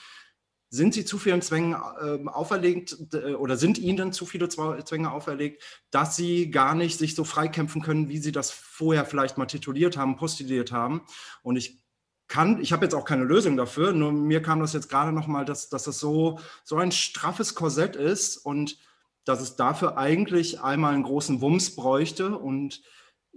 [0.69, 2.97] sind sie zu vielen Zwängen äh, auferlegt
[3.37, 8.09] oder sind ihnen zu viele Zwänge auferlegt, dass sie gar nicht sich so freikämpfen können,
[8.09, 11.01] wie sie das vorher vielleicht mal tituliert haben, postuliert haben.
[11.43, 11.83] Und ich
[12.27, 15.45] kann, ich habe jetzt auch keine Lösung dafür, nur mir kam das jetzt gerade nochmal,
[15.45, 18.77] dass, dass das so, so ein straffes Korsett ist und
[19.25, 22.81] dass es dafür eigentlich einmal einen großen Wumms bräuchte und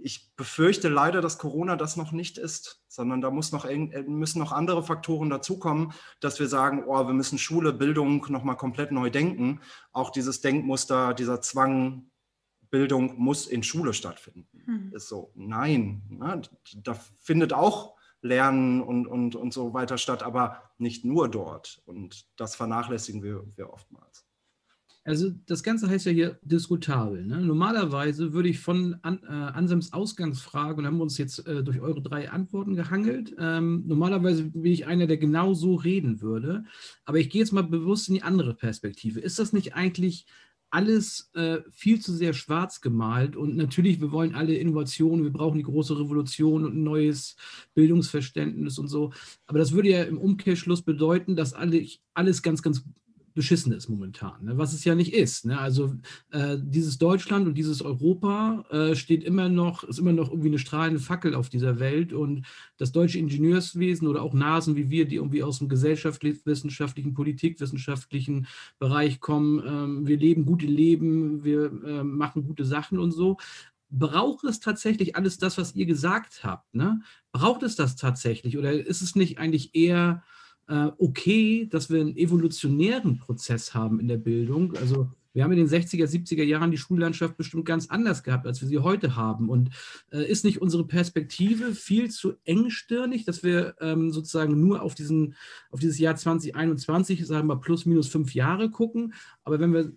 [0.01, 4.39] ich befürchte leider, dass Corona das noch nicht ist, sondern da muss noch, äh, müssen
[4.39, 9.09] noch andere Faktoren dazukommen, dass wir sagen, oh, wir müssen Schule, Bildung nochmal komplett neu
[9.09, 9.61] denken.
[9.91, 12.09] Auch dieses Denkmuster, dieser Zwang,
[12.69, 14.47] Bildung muss in Schule stattfinden.
[14.65, 14.93] Mhm.
[14.93, 16.41] Ist so, nein, ne?
[16.83, 21.81] da findet auch Lernen und, und, und so weiter statt, aber nicht nur dort.
[21.85, 24.25] Und das vernachlässigen wir, wir oftmals.
[25.09, 27.25] Also das Ganze heißt ja hier diskutabel.
[27.25, 27.41] Ne?
[27.41, 31.81] Normalerweise würde ich von An, äh, Anselms Ausgangsfrage, und haben wir uns jetzt äh, durch
[31.81, 36.63] eure drei Antworten gehangelt, ähm, normalerweise bin ich einer, der genau so reden würde.
[37.05, 39.19] Aber ich gehe jetzt mal bewusst in die andere Perspektive.
[39.19, 40.27] Ist das nicht eigentlich
[40.69, 43.35] alles äh, viel zu sehr schwarz gemalt?
[43.35, 47.35] Und natürlich, wir wollen alle Innovationen, wir brauchen die große Revolution und ein neues
[47.73, 49.11] Bildungsverständnis und so.
[49.47, 52.83] Aber das würde ja im Umkehrschluss bedeuten, dass alle, alles ganz, ganz
[53.33, 54.57] beschissen ist momentan, ne?
[54.57, 55.45] was es ja nicht ist.
[55.45, 55.59] Ne?
[55.59, 55.95] Also
[56.31, 60.59] äh, dieses Deutschland und dieses Europa äh, steht immer noch, ist immer noch irgendwie eine
[60.59, 62.45] strahlende Fackel auf dieser Welt und
[62.77, 68.47] das deutsche Ingenieurswesen oder auch Nasen wie wir, die irgendwie aus dem gesellschaftswissenschaftlichen, politikwissenschaftlichen
[68.79, 73.37] Bereich kommen, ähm, wir leben gute Leben, wir äh, machen gute Sachen und so.
[73.91, 76.75] Braucht es tatsächlich alles das, was ihr gesagt habt?
[76.75, 77.01] Ne?
[77.31, 80.23] Braucht es das tatsächlich oder ist es nicht eigentlich eher
[80.97, 84.75] okay, dass wir einen evolutionären Prozess haben in der Bildung.
[84.75, 88.61] Also Wir haben in den 60er, 70er Jahren die Schullandschaft bestimmt ganz anders gehabt, als
[88.61, 89.49] wir sie heute haben.
[89.49, 89.69] Und
[90.11, 95.35] äh, ist nicht unsere Perspektive viel zu engstirnig, dass wir ähm, sozusagen nur auf, diesen,
[95.69, 99.13] auf dieses Jahr 2021, sagen wir plus minus fünf Jahre gucken?
[99.43, 99.91] Aber wenn wir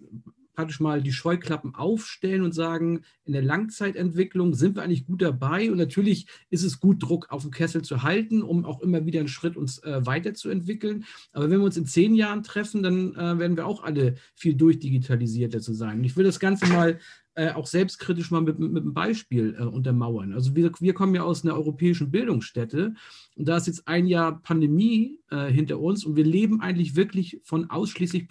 [0.55, 5.71] praktisch mal die Scheuklappen aufstellen und sagen, in der Langzeitentwicklung sind wir eigentlich gut dabei
[5.71, 9.21] und natürlich ist es gut, Druck auf dem Kessel zu halten, um auch immer wieder
[9.21, 11.05] einen Schritt uns äh, weiterzuentwickeln.
[11.33, 14.55] Aber wenn wir uns in zehn Jahren treffen, dann äh, werden wir auch alle viel
[14.55, 15.99] durchdigitalisierter zu sein.
[15.99, 16.99] Und ich will das Ganze mal
[17.35, 20.35] äh, auch selbstkritisch mal mit, mit einem Beispiel äh, untermauern.
[20.35, 22.95] Also wir, wir kommen ja aus einer europäischen Bildungsstätte
[23.37, 27.41] und da ist jetzt ein Jahr Pandemie äh, hinter uns und wir leben eigentlich wirklich
[27.43, 28.29] von ausschließlich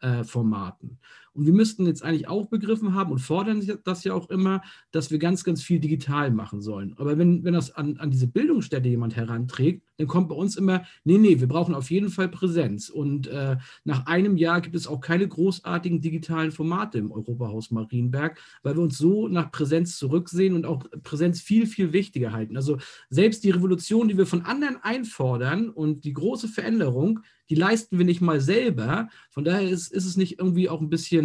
[0.00, 0.98] Präsenzformaten.
[1.32, 5.10] Und wir müssten jetzt eigentlich auch begriffen haben und fordern das ja auch immer, dass
[5.10, 6.94] wir ganz, ganz viel digital machen sollen.
[6.96, 10.82] Aber wenn, wenn das an, an diese Bildungsstätte jemand heranträgt, dann kommt bei uns immer,
[11.04, 12.88] nee, nee, wir brauchen auf jeden Fall Präsenz.
[12.88, 18.40] Und äh, nach einem Jahr gibt es auch keine großartigen digitalen Formate im Europahaus Marienberg,
[18.62, 22.56] weil wir uns so nach Präsenz zurücksehen und auch Präsenz viel, viel wichtiger halten.
[22.56, 22.78] Also
[23.08, 27.20] selbst die Revolution, die wir von anderen einfordern und die große Veränderung,
[27.50, 29.08] die leisten wir nicht mal selber.
[29.28, 31.19] Von daher ist, ist es nicht irgendwie auch ein bisschen,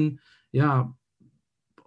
[0.52, 0.96] ja,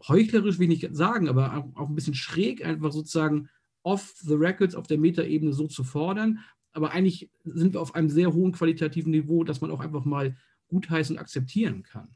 [0.07, 3.49] heuchlerisch will ich nicht sagen, aber auch, auch ein bisschen schräg, einfach sozusagen
[3.83, 6.41] off the records auf der Metaebene so zu fordern.
[6.73, 10.37] Aber eigentlich sind wir auf einem sehr hohen qualitativen Niveau, dass man auch einfach mal
[10.69, 12.15] gutheißen und akzeptieren kann.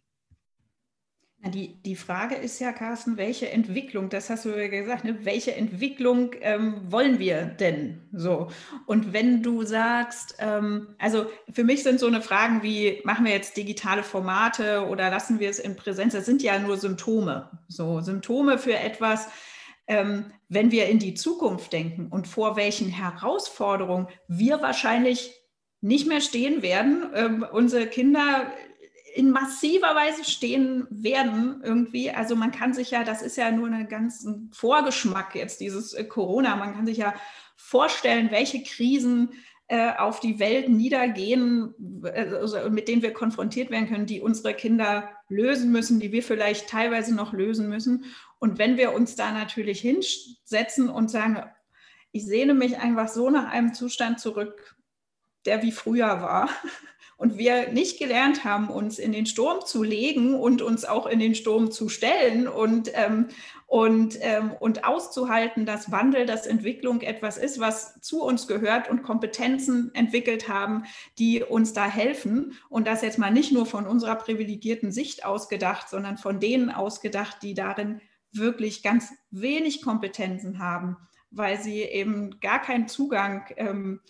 [1.44, 5.56] Die, die Frage ist ja, Carsten, welche Entwicklung, das hast du ja gesagt, ne, welche
[5.56, 8.48] Entwicklung ähm, wollen wir denn so?
[8.86, 13.32] Und wenn du sagst, ähm, also für mich sind so eine Fragen wie, machen wir
[13.32, 18.00] jetzt digitale Formate oder lassen wir es in Präsenz, das sind ja nur Symptome, so
[18.00, 19.26] Symptome für etwas,
[19.88, 25.34] ähm, wenn wir in die Zukunft denken und vor welchen Herausforderungen wir wahrscheinlich
[25.80, 28.46] nicht mehr stehen werden, ähm, unsere Kinder
[29.14, 32.10] in massiver Weise stehen werden irgendwie.
[32.10, 36.04] Also man kann sich ja, das ist ja nur ein ganzen Vorgeschmack jetzt dieses äh,
[36.04, 36.56] Corona.
[36.56, 37.14] Man kann sich ja
[37.56, 39.30] vorstellen, welche Krisen
[39.68, 45.10] äh, auf die Welt niedergehen, also mit denen wir konfrontiert werden können, die unsere Kinder
[45.28, 48.06] lösen müssen, die wir vielleicht teilweise noch lösen müssen.
[48.38, 51.42] Und wenn wir uns da natürlich hinsetzen und sagen,
[52.12, 54.76] ich sehne mich einfach so nach einem Zustand zurück,
[55.46, 56.48] der wie früher war,
[57.22, 61.20] und wir nicht gelernt haben, uns in den Sturm zu legen und uns auch in
[61.20, 63.28] den Sturm zu stellen und, ähm,
[63.68, 69.04] und, ähm, und auszuhalten, dass Wandel, dass Entwicklung etwas ist, was zu uns gehört und
[69.04, 70.82] Kompetenzen entwickelt haben,
[71.16, 72.58] die uns da helfen.
[72.68, 77.36] Und das jetzt mal nicht nur von unserer privilegierten Sicht ausgedacht, sondern von denen ausgedacht,
[77.42, 78.00] die darin
[78.32, 80.96] wirklich ganz wenig Kompetenzen haben,
[81.30, 84.00] weil sie eben gar keinen Zugang ähm,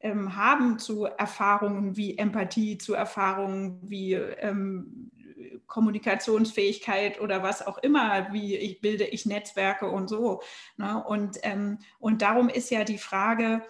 [0.00, 5.10] ähm, haben zu Erfahrungen wie Empathie, zu Erfahrungen wie ähm,
[5.66, 10.42] Kommunikationsfähigkeit oder was auch immer, wie ich bilde ich Netzwerke und so.
[10.76, 11.02] Ne?
[11.04, 13.62] Und, ähm, und darum ist ja die Frage,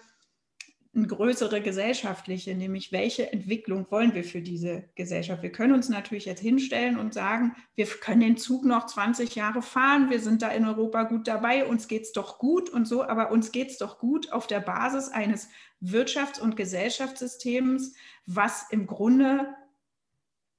[0.95, 5.43] eine größere gesellschaftliche, nämlich welche Entwicklung wollen wir für diese Gesellschaft?
[5.43, 9.61] Wir können uns natürlich jetzt hinstellen und sagen, wir können den Zug noch 20 Jahre
[9.61, 13.03] fahren, wir sind da in Europa gut dabei, uns geht es doch gut und so,
[13.03, 15.49] aber uns geht es doch gut auf der Basis eines
[15.81, 17.93] Wirtschafts- und Gesellschaftssystems,
[18.25, 19.55] was im Grunde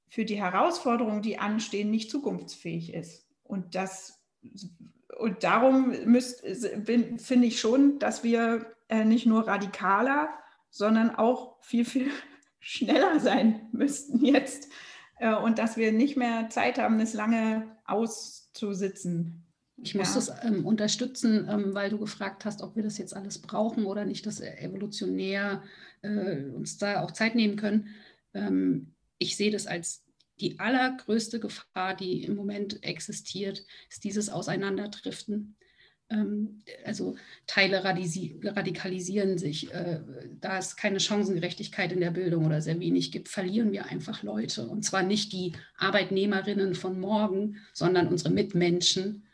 [0.09, 3.27] für die Herausforderungen, die anstehen, nicht zukunftsfähig ist.
[3.45, 4.21] Und das
[5.18, 10.31] und darum finde ich schon, dass wir äh, nicht nur radikaler,
[10.71, 12.11] sondern auch viel, viel
[12.61, 14.68] schneller sein müssten jetzt
[15.18, 19.47] äh, und dass wir nicht mehr Zeit haben, das lange auszusitzen.
[19.83, 20.14] Ich muss ja.
[20.16, 24.05] das ähm, unterstützen, ähm, weil du gefragt hast, ob wir das jetzt alles brauchen oder
[24.05, 25.62] nicht, dass evolutionär
[26.03, 27.89] äh, uns da auch Zeit nehmen können.
[28.35, 30.05] Ähm, ich sehe das als
[30.41, 35.57] die allergrößte Gefahr, die im Moment existiert, ist dieses Auseinanderdriften.
[36.11, 37.16] Ähm, also
[37.47, 39.72] Teile radikalisieren sich.
[39.72, 40.01] Äh,
[40.41, 44.66] da es keine Chancengerechtigkeit in der Bildung oder sehr wenig gibt, verlieren wir einfach Leute.
[44.66, 49.26] Und zwar nicht die Arbeitnehmerinnen von morgen, sondern unsere Mitmenschen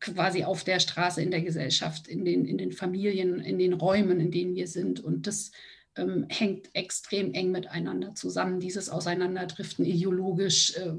[0.00, 4.20] quasi auf der Straße, in der Gesellschaft, in den, in den Familien, in den Räumen,
[4.20, 5.00] in denen wir sind.
[5.00, 5.52] Und das
[5.96, 8.60] ähm, hängt extrem eng miteinander zusammen.
[8.60, 10.92] Dieses Auseinanderdriften ideologisch, äh,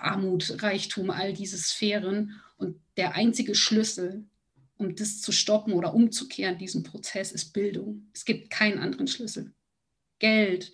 [0.00, 2.40] Armut, Reichtum, all diese Sphären.
[2.56, 4.24] Und der einzige Schlüssel,
[4.76, 8.08] um das zu stoppen oder umzukehren, diesen Prozess, ist Bildung.
[8.12, 9.52] Es gibt keinen anderen Schlüssel.
[10.18, 10.72] Geld,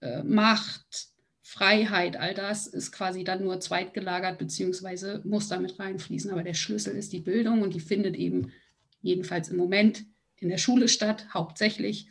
[0.00, 1.08] äh, Macht,
[1.48, 6.30] Freiheit, all das ist quasi dann nur zweitgelagert, beziehungsweise muss damit reinfließen.
[6.30, 8.52] Aber der Schlüssel ist die Bildung und die findet eben
[9.00, 10.04] jedenfalls im Moment
[10.36, 12.08] in der Schule statt, hauptsächlich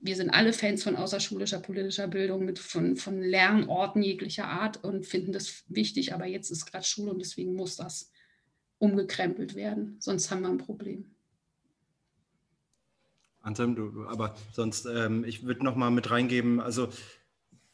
[0.00, 5.04] wir sind alle Fans von außerschulischer politischer Bildung, mit, von, von Lernorten jeglicher Art und
[5.04, 6.14] finden das wichtig.
[6.14, 8.10] Aber jetzt ist gerade Schule und deswegen muss das
[8.78, 9.96] umgekrempelt werden.
[9.98, 11.10] Sonst haben wir ein Problem.
[13.40, 16.88] Anselm, du, aber sonst, ähm, ich würde noch mal mit reingeben, also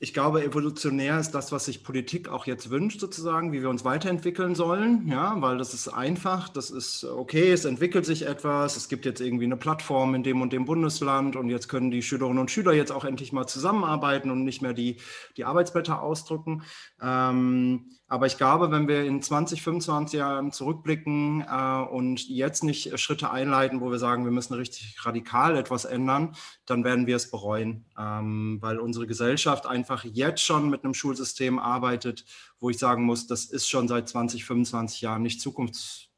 [0.05, 3.87] ich glaube, evolutionär ist das, was sich Politik auch jetzt wünscht, sozusagen, wie wir uns
[3.87, 8.91] weiterentwickeln sollen, ja, weil das ist einfach, das ist okay, es entwickelt sich etwas, es
[8.91, 12.39] gibt jetzt irgendwie eine Plattform in dem und dem Bundesland und jetzt können die Schülerinnen
[12.39, 14.99] und Schüler jetzt auch endlich mal zusammenarbeiten und nicht mehr die,
[15.39, 16.65] die Arbeitsblätter ausdrucken.
[17.01, 22.99] Ähm, aber ich glaube, wenn wir in 20, 25 Jahren zurückblicken äh, und jetzt nicht
[23.01, 26.37] Schritte einleiten, wo wir sagen, wir müssen richtig radikal etwas ändern,
[26.67, 31.59] dann werden wir es bereuen, ähm, weil unsere Gesellschaft einfach jetzt schon mit einem Schulsystem
[31.59, 32.25] arbeitet,
[32.61, 35.41] wo ich sagen muss, das ist schon seit 20, 25 Jahren nicht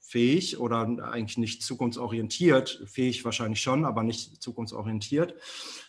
[0.06, 0.80] zukunftsfähig oder
[1.12, 5.34] eigentlich nicht zukunftsorientiert, fähig wahrscheinlich schon, aber nicht zukunftsorientiert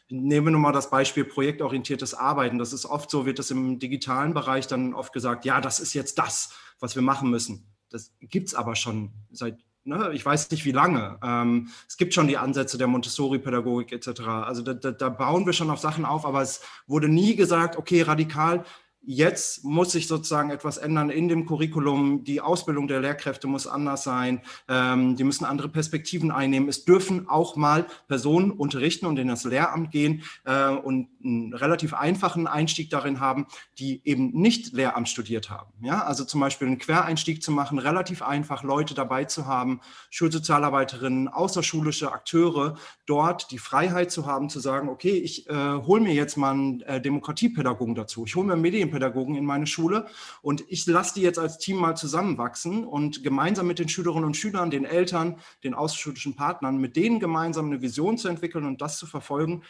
[0.10, 2.58] nehmen wir nun mal das Beispiel projektorientiertes Arbeiten.
[2.58, 5.94] Das ist oft so, wird das im digitalen Bereich dann oft gesagt, ja, das ist
[5.94, 7.68] jetzt das, was wir machen müssen.
[7.90, 11.20] Das gibt es aber schon seit, ne, ich weiß nicht wie lange.
[11.22, 14.22] Ähm, es gibt schon die Ansätze der Montessori-Pädagogik etc.
[14.22, 17.78] Also da, da, da bauen wir schon auf Sachen auf, aber es wurde nie gesagt,
[17.78, 18.64] okay, radikal,
[19.02, 22.26] Jetzt muss sich sozusagen etwas ändern in dem Curriculum.
[22.26, 24.42] Die Ausbildung der Lehrkräfte muss anders sein.
[24.68, 26.68] Ähm, die müssen andere Perspektiven einnehmen.
[26.68, 31.94] Es dürfen auch mal Personen unterrichten und in das Lehramt gehen äh, und einen relativ
[31.94, 33.48] einfachen Einstieg darin haben,
[33.80, 35.72] die eben nicht Lehramt studiert haben.
[35.82, 39.80] Ja, also zum Beispiel einen Quereinstieg zu machen, relativ einfach Leute dabei zu haben,
[40.10, 46.14] Schulsozialarbeiterinnen, außerschulische Akteure, dort die Freiheit zu haben, zu sagen, okay, ich äh, hole mir
[46.14, 48.26] jetzt mal einen äh, Demokratiepädagogen dazu.
[48.26, 50.08] Ich hole mir Medien Medienpädagogen in meine Schule
[50.42, 54.38] und ich lasse die jetzt als Team mal zusammenwachsen und gemeinsam mit den Schülerinnen und
[54.38, 58.98] Schülern, den Eltern, den außerschulischen Partnern, mit denen gemeinsam eine Vision zu entwickeln und das
[58.98, 59.64] zu verfolgen.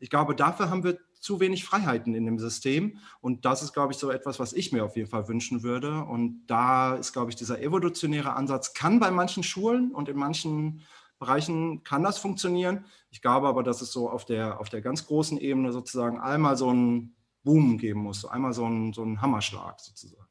[0.00, 2.98] Ich glaube, dafür haben wir zu wenig Freiheiten in dem System.
[3.22, 6.04] Und das ist, glaube ich, so etwas, was ich mir auf jeden Fall wünschen würde.
[6.04, 10.82] Und da ist, glaube ich, dieser evolutionäre Ansatz kann bei manchen Schulen und in manchen
[11.18, 12.84] Bereichen kann das funktionieren.
[13.10, 16.58] Ich glaube aber, dass es so auf der, auf der ganz großen Ebene sozusagen einmal
[16.58, 17.13] so ein
[17.44, 20.26] Boom geben muss, einmal so ein, so ein Hammerschlag sozusagen.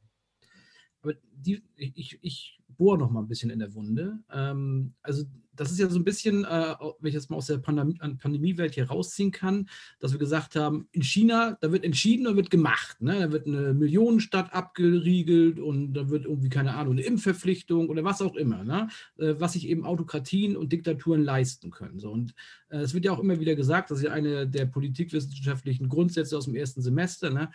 [1.02, 4.24] Aber die, ich, ich bohre noch mal ein bisschen in der Wunde.
[4.32, 5.24] Ähm, also
[5.56, 8.76] das ist ja so ein bisschen, äh, wenn ich jetzt mal aus der Pandemie, Pandemiewelt
[8.76, 13.02] hier rausziehen kann, dass wir gesagt haben, in China, da wird entschieden und wird gemacht.
[13.02, 13.20] Ne?
[13.20, 18.22] Da wird eine Millionenstadt abgeriegelt und da wird irgendwie, keine Ahnung, eine Impfverpflichtung oder was
[18.22, 18.88] auch immer, ne?
[19.18, 22.00] Äh, was sich eben Autokratien und Diktaturen leisten können.
[22.00, 22.34] So, und
[22.70, 26.38] äh, es wird ja auch immer wieder gesagt, das ist ja eine der politikwissenschaftlichen Grundsätze
[26.38, 27.52] aus dem ersten Semester, ne?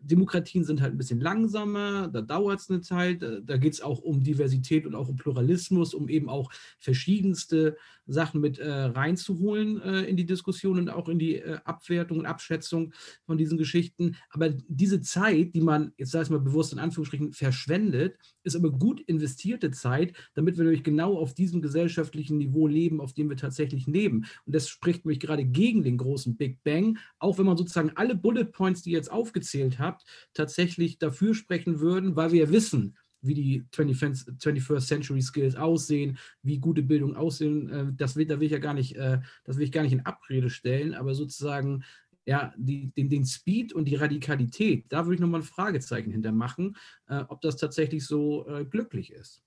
[0.00, 4.00] Demokratien sind halt ein bisschen langsamer, da dauert es eine Zeit, da geht es auch
[4.00, 7.76] um Diversität und auch um Pluralismus, um eben auch verschiedenste
[8.08, 12.26] Sachen mit äh, reinzuholen äh, in die Diskussion und auch in die äh, Abwertung und
[12.26, 12.92] Abschätzung
[13.24, 14.16] von diesen Geschichten.
[14.30, 18.70] Aber diese Zeit, die man, jetzt sage ich mal bewusst in Anführungsstrichen, verschwendet, ist aber
[18.70, 23.36] gut investierte Zeit, damit wir nämlich genau auf diesem gesellschaftlichen Niveau leben, auf dem wir
[23.36, 24.24] tatsächlich leben.
[24.46, 28.14] Und das spricht mich gerade gegen den großen Big Bang, auch wenn man sozusagen alle
[28.14, 32.96] Bullet Points, die ihr jetzt aufgezählt habt, tatsächlich dafür sprechen würden, weil wir ja wissen,
[33.20, 38.46] wie die 21st Century Skills aussehen, wie gute Bildung aussehen, äh, das will, da will
[38.46, 41.84] ich ja gar nicht, äh, das will ich gar nicht in Abrede stellen, aber sozusagen
[42.26, 46.76] ja, die, den, den Speed und die Radikalität, da würde ich nochmal ein Fragezeichen hintermachen,
[47.06, 49.42] äh, ob das tatsächlich so glücklich ist.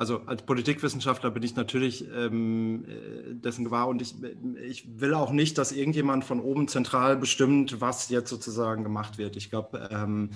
[0.00, 4.14] Also als Politikwissenschaftler bin ich natürlich ähm, äh, dessen gewahr und ich,
[4.66, 9.36] ich will auch nicht, dass irgendjemand von oben zentral bestimmt, was jetzt sozusagen gemacht wird.
[9.36, 10.30] Ich glaube, ähm,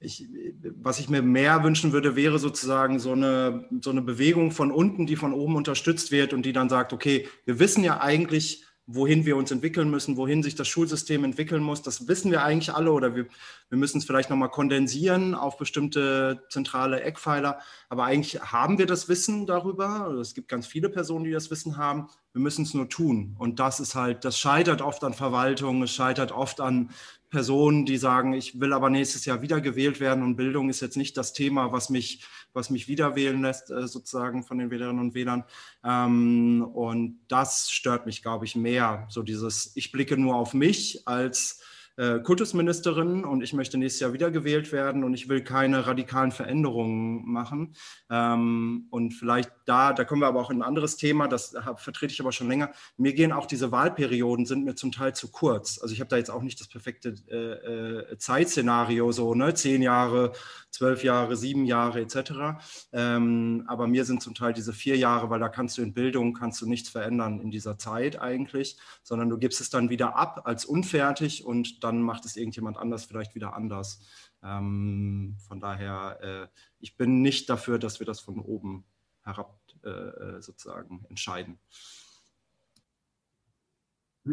[0.00, 0.26] ich,
[0.74, 5.04] was ich mir mehr wünschen würde, wäre sozusagen so eine, so eine Bewegung von unten,
[5.06, 9.24] die von oben unterstützt wird und die dann sagt, okay, wir wissen ja eigentlich, wohin
[9.24, 11.82] wir uns entwickeln müssen, wohin sich das Schulsystem entwickeln muss.
[11.82, 13.26] Das wissen wir eigentlich alle oder wir,
[13.68, 17.60] wir müssen es vielleicht nochmal kondensieren auf bestimmte zentrale Eckpfeiler.
[17.88, 20.12] Aber eigentlich haben wir das Wissen darüber.
[20.20, 22.08] Es gibt ganz viele Personen, die das Wissen haben.
[22.32, 23.36] Wir müssen es nur tun.
[23.38, 26.90] Und das ist halt, das scheitert oft an Verwaltung, es scheitert oft an
[27.30, 30.96] Personen, die sagen, ich will aber nächstes Jahr wieder gewählt werden und Bildung ist jetzt
[30.96, 35.00] nicht das Thema, was mich, was mich wieder wählen lässt, äh, sozusagen von den Wählerinnen
[35.00, 35.44] und Wählern.
[35.84, 39.06] Ähm, und das stört mich, glaube ich, mehr.
[39.08, 41.60] So dieses, ich blicke nur auf mich als
[42.00, 47.30] äh, Kultusministerin und ich möchte nächstes Jahr wiedergewählt werden und ich will keine radikalen Veränderungen
[47.30, 47.74] machen.
[48.08, 51.78] Ähm, und vielleicht da, da kommen wir aber auch in ein anderes Thema, das hab,
[51.78, 52.70] vertrete ich aber schon länger.
[52.96, 55.78] Mir gehen auch diese Wahlperioden, sind mir zum Teil zu kurz.
[55.82, 59.82] Also ich habe da jetzt auch nicht das perfekte äh, äh, Zeitszenario, so ne, zehn
[59.82, 60.32] Jahre,
[60.70, 62.62] zwölf Jahre, sieben Jahre etc.
[62.94, 66.32] Ähm, aber mir sind zum Teil diese vier Jahre, weil da kannst du in Bildung,
[66.32, 70.42] kannst du nichts verändern in dieser Zeit eigentlich, sondern du gibst es dann wieder ab
[70.44, 74.00] als unfertig und dann macht es irgendjemand anders vielleicht wieder anders.
[74.42, 78.84] Ähm, von daher, äh, ich bin nicht dafür, dass wir das von oben
[79.22, 81.58] herab äh, äh sozusagen entscheiden.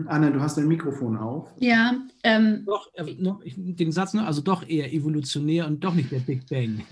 [0.08, 1.50] Anne, du hast dein Mikrofon auf.
[1.60, 6.12] Ja, ähm, doch, äh, noch, den Satz noch, also doch eher evolutionär und doch nicht
[6.12, 6.84] der Big Bang.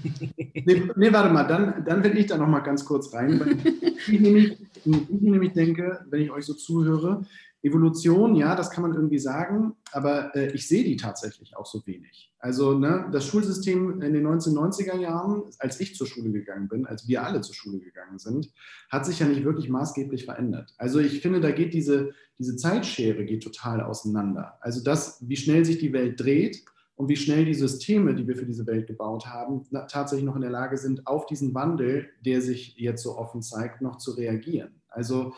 [0.53, 3.61] nee, nee, warte mal, dann, dann will ich da noch mal ganz kurz rein.
[4.07, 7.25] ich, nämlich, ich nämlich denke, wenn ich euch so zuhöre,
[7.65, 11.85] Evolution, ja, das kann man irgendwie sagen, aber äh, ich sehe die tatsächlich auch so
[11.87, 12.31] wenig.
[12.39, 17.07] Also ne, das Schulsystem in den 1990er Jahren, als ich zur Schule gegangen bin, als
[17.07, 18.53] wir alle zur Schule gegangen sind,
[18.89, 20.75] hat sich ja nicht wirklich maßgeblich verändert.
[20.77, 24.59] Also ich finde, da geht diese, diese Zeitschere geht total auseinander.
[24.61, 26.63] Also das, wie schnell sich die Welt dreht
[26.95, 30.41] und wie schnell die Systeme, die wir für diese Welt gebaut haben, tatsächlich noch in
[30.43, 34.81] der Lage sind, auf diesen Wandel, der sich jetzt so offen zeigt, noch zu reagieren.
[34.89, 35.33] Also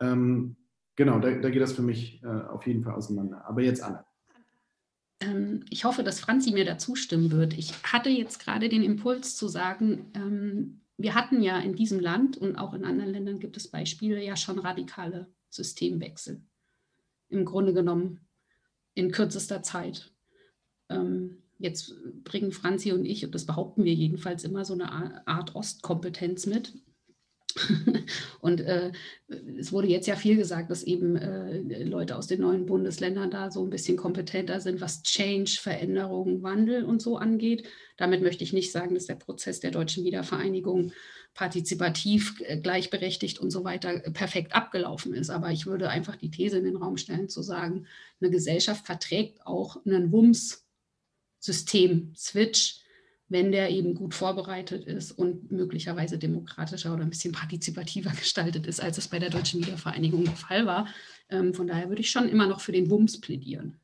[0.00, 0.56] ähm,
[0.98, 3.46] genau, da, da, geht das für mich äh, auf jeden Fall auseinander.
[3.46, 4.04] Aber jetzt Anne.
[5.20, 7.56] Ähm, ich hoffe, dass Franzi mir da zustimmen wird.
[7.56, 12.36] Ich hatte jetzt gerade den Impuls zu sagen, ähm, wir hatten ja in diesem Land
[12.36, 16.42] und auch in anderen Ländern gibt es Beispiele ja schon radikale Systemwechsel.
[17.28, 18.20] Im Grunde genommen
[18.94, 20.12] in kürzester Zeit.
[20.88, 21.94] Ähm, jetzt
[22.24, 26.74] bringen Franzi und ich, und das behaupten wir jedenfalls immer, so eine Art Ostkompetenz mit.
[28.40, 28.92] Und äh,
[29.58, 33.50] es wurde jetzt ja viel gesagt, dass eben äh, Leute aus den neuen Bundesländern da
[33.50, 37.66] so ein bisschen kompetenter sind, was Change, Veränderung, Wandel und so angeht.
[37.96, 40.92] Damit möchte ich nicht sagen, dass der Prozess der deutschen Wiedervereinigung
[41.34, 45.30] partizipativ, äh, gleichberechtigt und so weiter äh, perfekt abgelaufen ist.
[45.30, 47.86] Aber ich würde einfach die These in den Raum stellen, zu sagen,
[48.20, 52.87] eine Gesellschaft verträgt auch einen WUMS-System-Switch
[53.28, 58.80] wenn der eben gut vorbereitet ist und möglicherweise demokratischer oder ein bisschen partizipativer gestaltet ist,
[58.80, 60.88] als es bei der deutschen Wiedervereinigung der Fall war.
[61.28, 63.78] Ähm, von daher würde ich schon immer noch für den Wumms plädieren.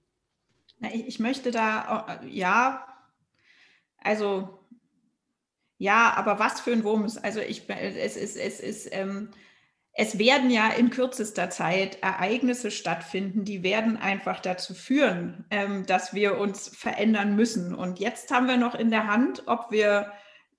[0.92, 2.86] Ich, ich möchte da, äh, ja,
[3.99, 4.59] also
[5.78, 7.18] ja, aber was für ein Wumms?
[7.18, 9.30] Also ich, es ist, es ist, ähm,
[9.97, 16.12] es werden ja in kürzester Zeit Ereignisse stattfinden, die werden einfach dazu führen, ähm, dass
[16.12, 17.74] wir uns verändern müssen.
[17.74, 20.12] Und jetzt haben wir noch in der Hand, ob wir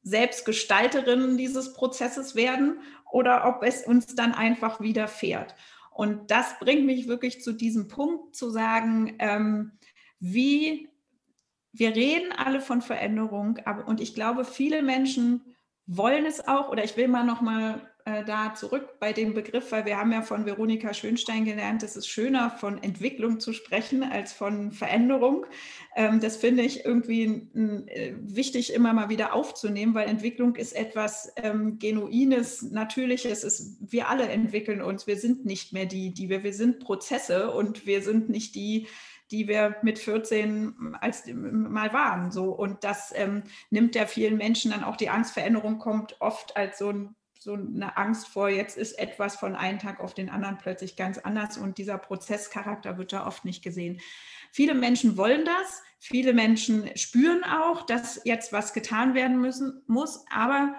[0.04, 2.80] selbst Gestalterinnen dieses Prozesses werden
[3.12, 5.54] oder ob es uns dann einfach widerfährt.
[5.92, 9.74] Und das bringt mich wirklich zu diesem Punkt zu sagen, ähm,
[10.20, 10.88] wie
[11.74, 15.56] wir reden alle von Veränderung, aber und ich glaube, viele Menschen
[15.86, 16.70] wollen es auch.
[16.70, 20.12] Oder ich will mal noch mal äh, da zurück bei dem Begriff, weil wir haben
[20.12, 25.48] ja von Veronika Schönstein gelernt, es ist schöner von Entwicklung zu sprechen als von Veränderung.
[25.96, 27.50] Ähm, das finde ich irgendwie
[27.88, 33.44] äh, wichtig immer mal wieder aufzunehmen, weil Entwicklung ist etwas ähm, genuines, natürliches.
[33.44, 35.08] Ist, wir alle entwickeln uns.
[35.08, 38.88] Wir sind nicht mehr die, die wir, wir sind Prozesse und wir sind nicht die,
[39.32, 42.30] die wir mit 14 als mal waren.
[42.30, 46.78] So und das ähm, nimmt ja vielen Menschen dann auch die Angstveränderung kommt oft als
[46.78, 50.58] so ein so eine Angst vor, jetzt ist etwas von einem Tag auf den anderen
[50.58, 54.02] plötzlich ganz anders und dieser Prozesscharakter wird da oft nicht gesehen.
[54.52, 60.26] Viele Menschen wollen das, viele Menschen spüren auch, dass jetzt was getan werden müssen, muss,
[60.34, 60.74] aber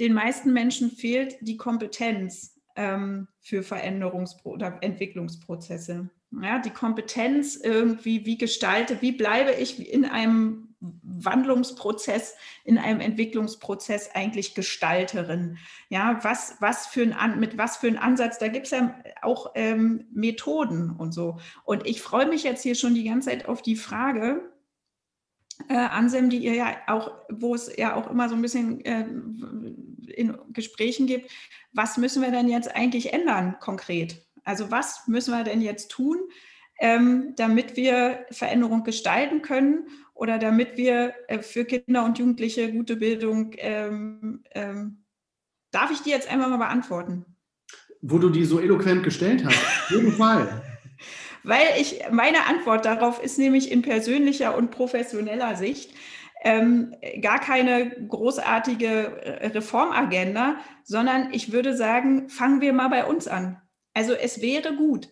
[0.00, 6.08] den meisten Menschen fehlt die Kompetenz ähm, für Veränderungs- oder Entwicklungsprozesse.
[6.42, 14.10] Ja, die Kompetenz irgendwie, wie gestalte, wie bleibe ich in einem Wandlungsprozess, in einem Entwicklungsprozess
[14.14, 15.58] eigentlich Gestalterin?
[15.88, 18.38] Ja, was, was für ein, mit was für ein Ansatz?
[18.38, 21.38] Da gibt es ja auch ähm, Methoden und so.
[21.64, 24.52] Und ich freue mich jetzt hier schon die ganze Zeit auf die Frage,
[25.68, 29.06] äh, Ansem, die ihr ja auch, wo es ja auch immer so ein bisschen äh,
[30.12, 31.30] in Gesprächen gibt,
[31.72, 34.22] was müssen wir denn jetzt eigentlich ändern konkret?
[34.44, 36.18] Also was müssen wir denn jetzt tun,
[36.78, 42.96] ähm, damit wir Veränderung gestalten können oder damit wir äh, für Kinder und Jugendliche gute
[42.96, 45.04] Bildung, ähm, ähm,
[45.70, 47.24] darf ich die jetzt einmal mal beantworten?
[48.02, 50.62] Wo du die so eloquent gestellt hast, auf jeden Fall.
[51.42, 55.94] Weil ich, meine Antwort darauf ist nämlich in persönlicher und professioneller Sicht
[56.42, 63.28] ähm, gar keine großartige äh, Reformagenda, sondern ich würde sagen, fangen wir mal bei uns
[63.28, 63.60] an.
[63.94, 65.08] Also es wäre gut,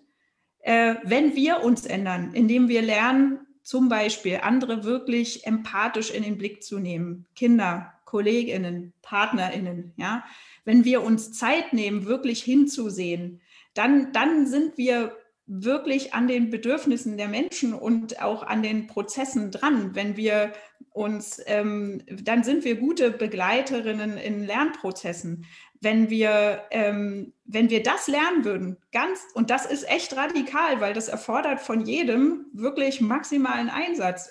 [0.65, 6.39] äh, wenn wir uns ändern, indem wir lernen, zum Beispiel andere wirklich empathisch in den
[6.39, 10.25] Blick zu nehmen, Kinder, Kolleginnen, Partnerinnen, ja,
[10.65, 13.41] wenn wir uns Zeit nehmen, wirklich hinzusehen,
[13.75, 19.51] dann, dann sind wir wirklich an den Bedürfnissen der Menschen und auch an den Prozessen
[19.51, 19.95] dran.
[19.95, 20.53] Wenn wir
[20.91, 25.45] uns, ähm, dann sind wir gute Begleiterinnen in Lernprozessen.
[25.81, 30.95] Wenn wir, ähm, wenn wir das lernen würden, ganz, und das ist echt radikal, weil
[30.95, 34.31] das erfordert von jedem wirklich maximalen Einsatz,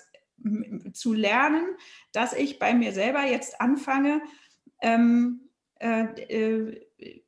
[0.92, 1.64] zu lernen,
[2.12, 4.20] dass ich bei mir selber jetzt anfange,
[4.82, 5.40] ähm,
[5.80, 7.22] äh, äh,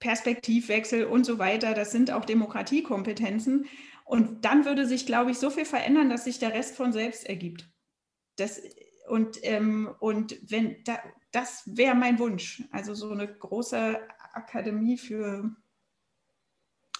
[0.00, 1.74] Perspektivwechsel und so weiter.
[1.74, 3.66] Das sind auch Demokratiekompetenzen.
[4.04, 7.28] Und dann würde sich, glaube ich, so viel verändern, dass sich der Rest von selbst
[7.28, 7.70] ergibt.
[8.36, 8.60] Das,
[9.08, 10.98] und, ähm, und wenn da,
[11.30, 12.64] das wäre mein Wunsch.
[12.72, 14.00] Also so eine große
[14.32, 15.54] Akademie für.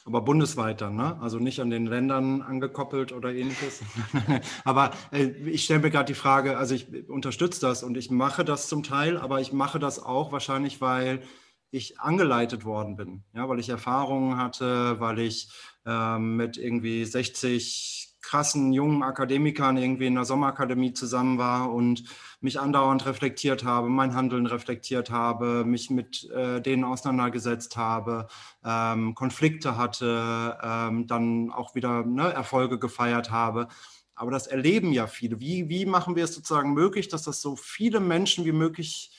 [0.04, 1.18] Aber bundesweit dann, ne?
[1.20, 3.80] Also nicht an den Ländern angekoppelt oder ähnliches.
[4.64, 8.44] aber äh, ich stelle mir gerade die Frage, also ich unterstütze das und ich mache
[8.44, 11.22] das zum Teil, aber ich mache das auch wahrscheinlich, weil
[11.70, 15.48] ich angeleitet worden bin, ja, weil ich Erfahrungen hatte, weil ich
[15.86, 22.04] ähm, mit irgendwie 60 krassen jungen Akademikern irgendwie in der Sommerakademie zusammen war und
[22.40, 28.28] mich andauernd reflektiert habe, mein Handeln reflektiert habe, mich mit äh, denen auseinandergesetzt habe,
[28.64, 33.68] ähm, Konflikte hatte, ähm, dann auch wieder ne, Erfolge gefeiert habe.
[34.14, 35.40] Aber das erleben ja viele.
[35.40, 39.10] Wie, wie machen wir es sozusagen möglich, dass das so viele Menschen wie möglich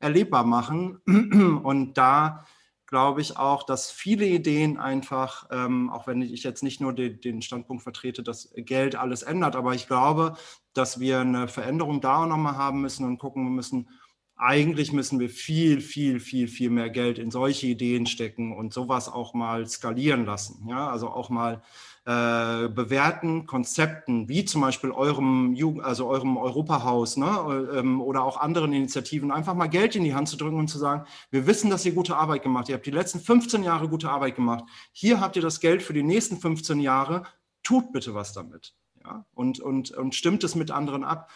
[0.00, 0.96] erlebbar machen.
[1.62, 2.44] Und da
[2.86, 7.20] glaube ich auch, dass viele Ideen einfach, ähm, auch wenn ich jetzt nicht nur den,
[7.20, 10.34] den, Standpunkt vertrete, dass Geld alles ändert, aber ich glaube,
[10.74, 13.88] dass wir eine Veränderung da auch nochmal haben müssen und gucken müssen,
[14.36, 19.08] eigentlich müssen wir viel, viel, viel, viel mehr Geld in solche Ideen stecken und sowas
[19.08, 20.66] auch mal skalieren lassen.
[20.66, 21.62] Ja, also auch mal
[22.06, 28.38] äh, bewährten Konzepten, wie zum Beispiel eurem, Jugend, also eurem Europahaus ne, ähm, oder auch
[28.38, 31.68] anderen Initiativen, einfach mal Geld in die Hand zu drücken und zu sagen, wir wissen,
[31.68, 32.70] dass ihr gute Arbeit gemacht habt.
[32.70, 34.64] Ihr habt die letzten 15 Jahre gute Arbeit gemacht.
[34.92, 37.24] Hier habt ihr das Geld für die nächsten 15 Jahre.
[37.62, 38.74] Tut bitte was damit.
[39.04, 39.26] Ja?
[39.34, 41.30] Und, und, und stimmt es mit anderen ab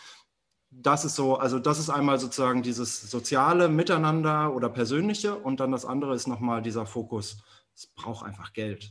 [0.77, 5.71] das ist so, also das ist einmal sozusagen dieses soziale Miteinander oder persönliche und dann
[5.71, 7.39] das andere ist nochmal dieser Fokus.
[7.75, 8.91] Es braucht einfach Geld.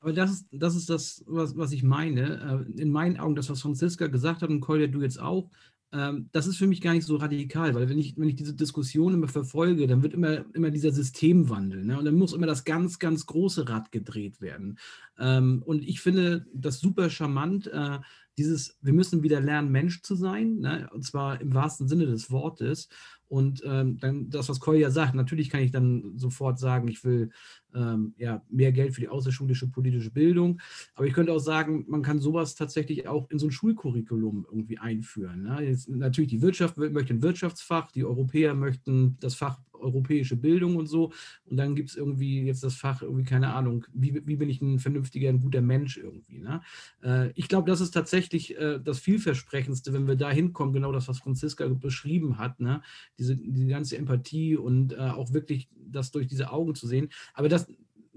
[0.00, 2.66] Aber das ist, das ist das, was, was ich meine.
[2.76, 5.50] Äh, in meinen Augen, das, was Franziska gesagt hat und Kolja, du jetzt auch,
[5.90, 8.54] ähm, das ist für mich gar nicht so radikal, weil wenn ich, wenn ich diese
[8.54, 11.98] Diskussion immer verfolge, dann wird immer, immer dieser Systemwandel ne?
[11.98, 14.78] und dann muss immer das ganz, ganz große Rad gedreht werden.
[15.18, 18.00] Ähm, und ich finde das super charmant, äh,
[18.36, 20.90] dieses, wir müssen wieder lernen, Mensch zu sein, ne?
[20.92, 22.88] und zwar im wahrsten Sinne des Wortes.
[23.28, 27.30] Und ähm, dann das, was Kolja sagt, natürlich kann ich dann sofort sagen, ich will
[27.74, 30.60] ähm, ja, mehr Geld für die außerschulische politische Bildung.
[30.94, 34.78] Aber ich könnte auch sagen, man kann sowas tatsächlich auch in so ein Schulcurriculum irgendwie
[34.78, 35.42] einführen.
[35.42, 35.62] Ne?
[35.62, 40.86] Jetzt, natürlich, die Wirtschaft möchte ein Wirtschaftsfach, die Europäer möchten das Fach europäische Bildung und
[40.86, 41.12] so.
[41.46, 44.60] Und dann gibt es irgendwie jetzt das Fach, irgendwie, keine Ahnung, wie, wie bin ich
[44.60, 46.38] ein vernünftiger, ein guter Mensch irgendwie.
[46.38, 46.60] Ne?
[47.02, 51.08] Äh, ich glaube, das ist tatsächlich äh, das vielversprechendste, wenn wir da hinkommen, genau das,
[51.08, 52.82] was Franziska beschrieben hat, ne?
[53.18, 57.08] diese, diese ganze Empathie und äh, auch wirklich das durch diese Augen zu sehen.
[57.34, 57.66] Aber das,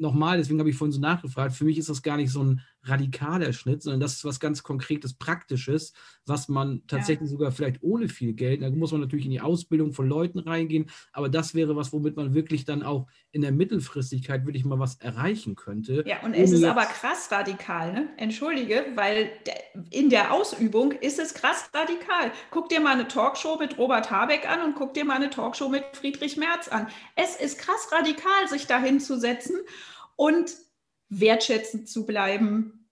[0.01, 2.62] nochmal, deswegen habe ich vorhin so nachgefragt, für mich ist das gar nicht so ein
[2.84, 5.93] radikaler Schnitt, sondern das ist was ganz Konkretes, Praktisches,
[6.25, 7.34] was man tatsächlich ja.
[7.38, 10.89] sogar vielleicht ohne viel Geld, da muss man natürlich in die Ausbildung von Leuten reingehen,
[11.13, 14.95] aber das wäre was, womit man wirklich dann auch in der Mittelfristigkeit wirklich mal was
[14.95, 16.03] erreichen könnte.
[16.07, 18.09] Ja, und es ist aber krass radikal, ne?
[18.17, 19.29] Entschuldige, weil
[19.89, 22.32] in der Ausübung ist es krass radikal.
[22.49, 25.69] Guck dir mal eine Talkshow mit Robert Habeck an und guck dir mal eine Talkshow
[25.69, 26.88] mit Friedrich Merz an.
[27.15, 29.55] Es ist krass radikal, sich dahin zu setzen
[30.15, 30.55] und
[31.12, 32.89] wertschätzend zu bleiben,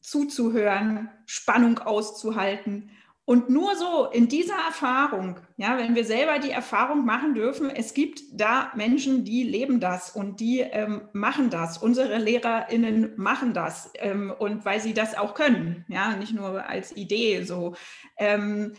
[0.00, 2.90] zuzuhören, Spannung auszuhalten.
[3.24, 7.92] Und nur so in dieser Erfahrung, ja, wenn wir selber die Erfahrung machen dürfen, es
[7.92, 11.76] gibt da Menschen, die leben das und die ähm, machen das.
[11.76, 16.96] Unsere LehrerInnen machen das ähm, und weil sie das auch können, ja, nicht nur als
[16.96, 17.74] Idee so.
[18.16, 18.72] Ähm,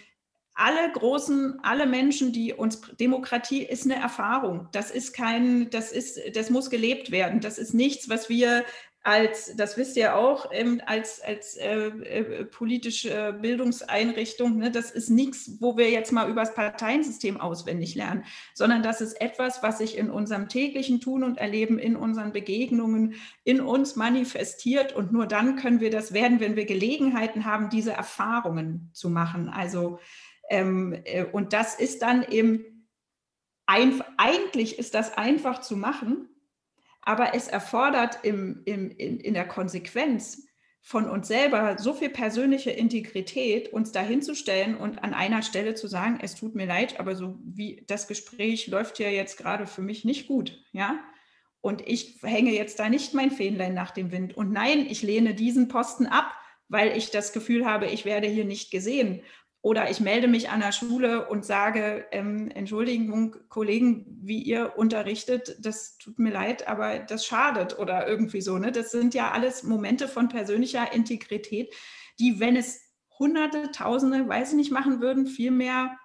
[0.59, 4.67] alle großen, alle Menschen, die uns Demokratie ist eine Erfahrung.
[4.73, 7.39] Das ist kein, das ist, das muss gelebt werden.
[7.39, 8.65] Das ist nichts, was wir
[9.01, 15.09] als, das wisst ihr auch, ähm, als, als äh, äh, politische Bildungseinrichtung, ne, das ist
[15.09, 19.77] nichts, wo wir jetzt mal über das Parteiensystem auswendig lernen, sondern das ist etwas, was
[19.77, 24.93] sich in unserem täglichen Tun und Erleben, in unseren Begegnungen, in uns manifestiert.
[24.93, 29.47] Und nur dann können wir das werden, wenn wir Gelegenheiten haben, diese Erfahrungen zu machen.
[29.47, 29.99] Also
[30.49, 32.87] ähm, äh, und das ist dann eben,
[33.65, 36.27] ein, eigentlich ist das einfach zu machen,
[37.01, 40.47] aber es erfordert im, im, in, in der Konsequenz
[40.81, 46.19] von uns selber so viel persönliche Integrität, uns dahinzustellen und an einer Stelle zu sagen,
[46.21, 50.05] es tut mir leid, aber so wie das Gespräch läuft ja jetzt gerade für mich
[50.05, 50.99] nicht gut, ja.
[51.61, 54.35] Und ich hänge jetzt da nicht mein Fähnlein nach dem Wind.
[54.37, 56.33] Und nein, ich lehne diesen Posten ab,
[56.69, 59.21] weil ich das Gefühl habe, ich werde hier nicht gesehen.
[59.61, 65.57] Oder ich melde mich an der Schule und sage, ähm, Entschuldigung, Kollegen, wie ihr unterrichtet,
[65.59, 68.57] das tut mir leid, aber das schadet oder irgendwie so.
[68.57, 68.71] Ne?
[68.71, 71.73] Das sind ja alles Momente von persönlicher Integrität,
[72.19, 75.99] die, wenn es Hunderte, Tausende, weiß ich nicht, machen würden, viel mehr.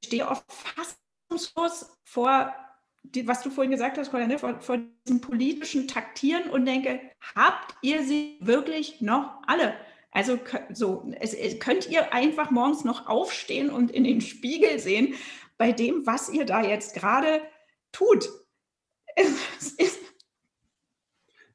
[0.00, 2.52] Ich stehe oft fassungslos vor,
[3.04, 7.00] die, was du vorhin gesagt hast, Colin, vor, vor diesem politischen Taktieren und denke,
[7.36, 9.76] habt ihr sie wirklich noch alle?
[10.12, 10.38] Also
[10.72, 15.14] so, es, es, könnt ihr einfach morgens noch aufstehen und in den Spiegel sehen
[15.58, 17.40] bei dem, was ihr da jetzt gerade
[17.90, 18.28] tut.
[19.58, 20.02] Es ist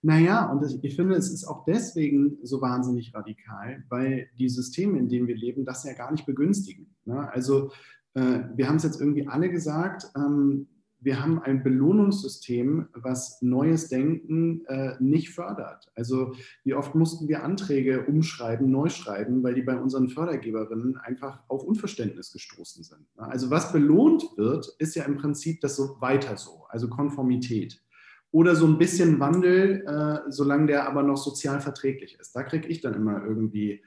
[0.02, 5.10] naja, und ich finde, es ist auch deswegen so wahnsinnig radikal, weil die Systeme, in
[5.10, 6.96] denen wir leben, das ja gar nicht begünstigen.
[7.06, 7.30] Ne?
[7.32, 7.72] Also
[8.14, 10.68] äh, wir haben es jetzt irgendwie alle gesagt, ähm,
[11.08, 15.90] wir haben ein Belohnungssystem, was neues Denken äh, nicht fördert.
[15.96, 16.36] Also
[16.66, 21.64] wie oft mussten wir Anträge umschreiben, neu schreiben, weil die bei unseren Fördergeberinnen einfach auf
[21.64, 23.08] Unverständnis gestoßen sind.
[23.16, 27.82] Also was belohnt wird, ist ja im Prinzip das so weiter so, also Konformität.
[28.32, 32.36] Oder so ein bisschen Wandel, äh, solange der aber noch sozial verträglich ist.
[32.36, 33.82] Da kriege ich dann immer irgendwie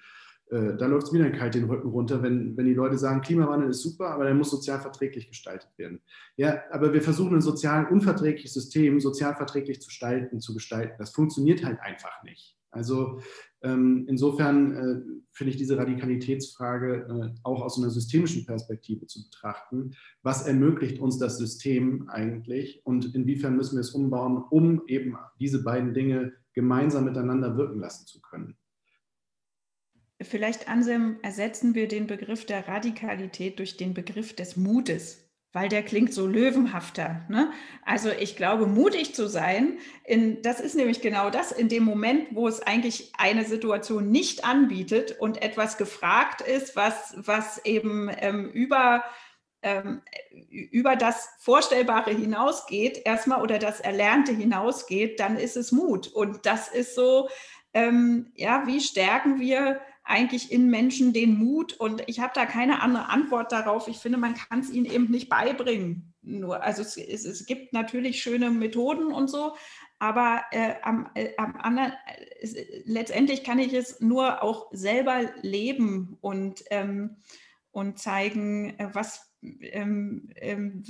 [0.50, 3.70] äh, da läuft es wieder kalt den Rücken runter, wenn, wenn die Leute sagen, Klimawandel
[3.70, 6.00] ist super, aber der muss sozial verträglich gestaltet werden.
[6.36, 10.94] Ja, aber wir versuchen ein sozial unverträgliches System sozial verträglich zu gestalten, zu gestalten.
[10.98, 12.56] Das funktioniert halt einfach nicht.
[12.72, 13.20] Also
[13.62, 19.92] ähm, insofern äh, finde ich diese Radikalitätsfrage äh, auch aus einer systemischen Perspektive zu betrachten.
[20.22, 25.62] Was ermöglicht uns das System eigentlich und inwiefern müssen wir es umbauen, um eben diese
[25.62, 28.56] beiden Dinge gemeinsam miteinander wirken lassen zu können?
[30.22, 35.82] Vielleicht, Anselm, ersetzen wir den Begriff der Radikalität durch den Begriff des Mutes, weil der
[35.82, 37.24] klingt so löwenhafter.
[37.28, 37.50] Ne?
[37.84, 42.28] Also ich glaube, mutig zu sein, in, das ist nämlich genau das, in dem Moment,
[42.32, 48.50] wo es eigentlich eine Situation nicht anbietet und etwas gefragt ist, was, was eben ähm,
[48.50, 49.04] über
[49.62, 50.00] ähm,
[50.48, 56.08] über das Vorstellbare hinausgeht, erstmal oder das Erlernte hinausgeht, dann ist es Mut.
[56.08, 57.28] Und das ist so,
[57.74, 61.72] ähm, ja, wie stärken wir eigentlich in Menschen den Mut?
[61.74, 63.88] Und ich habe da keine andere Antwort darauf.
[63.88, 66.12] Ich finde, man kann es ihnen eben nicht beibringen.
[66.22, 69.56] Nur, also es, es, es, gibt natürlich schöne Methoden und so,
[69.98, 71.92] aber äh, am, äh, am anderen,
[72.40, 77.16] äh, letztendlich kann ich es nur auch selber leben und, ähm,
[77.70, 80.82] und zeigen, äh, was, ähm, ähm,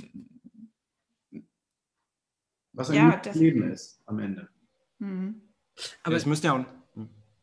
[2.73, 4.49] was ein ja, Leben ist am Ende.
[4.99, 5.41] Mhm.
[6.03, 6.65] Aber es müsste ja auch.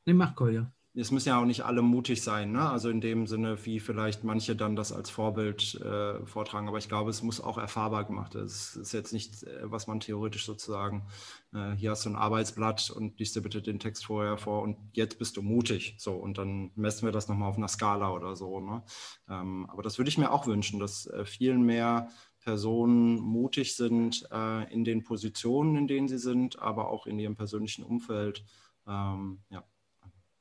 [0.05, 2.69] Nee, mach Kolja es müssen ja auch nicht alle mutig sein, ne?
[2.69, 6.67] also in dem Sinne, wie vielleicht manche dann das als Vorbild äh, vortragen.
[6.67, 8.47] Aber ich glaube, es muss auch erfahrbar gemacht werden.
[8.47, 11.07] Es ist jetzt nicht, äh, was man theoretisch sozusagen,
[11.53, 14.77] äh, hier hast du ein Arbeitsblatt und liest dir bitte den Text vorher vor und
[14.93, 15.95] jetzt bist du mutig.
[15.99, 18.61] So, und dann messen wir das nochmal auf einer Skala oder so.
[18.61, 18.83] Ne?
[19.29, 22.09] Ähm, aber das würde ich mir auch wünschen, dass äh, viel mehr
[22.41, 27.37] Personen mutig sind äh, in den Positionen, in denen sie sind, aber auch in ihrem
[27.37, 28.43] persönlichen Umfeld.
[28.87, 29.65] Ähm, ja,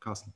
[0.08, 0.34] Carsten.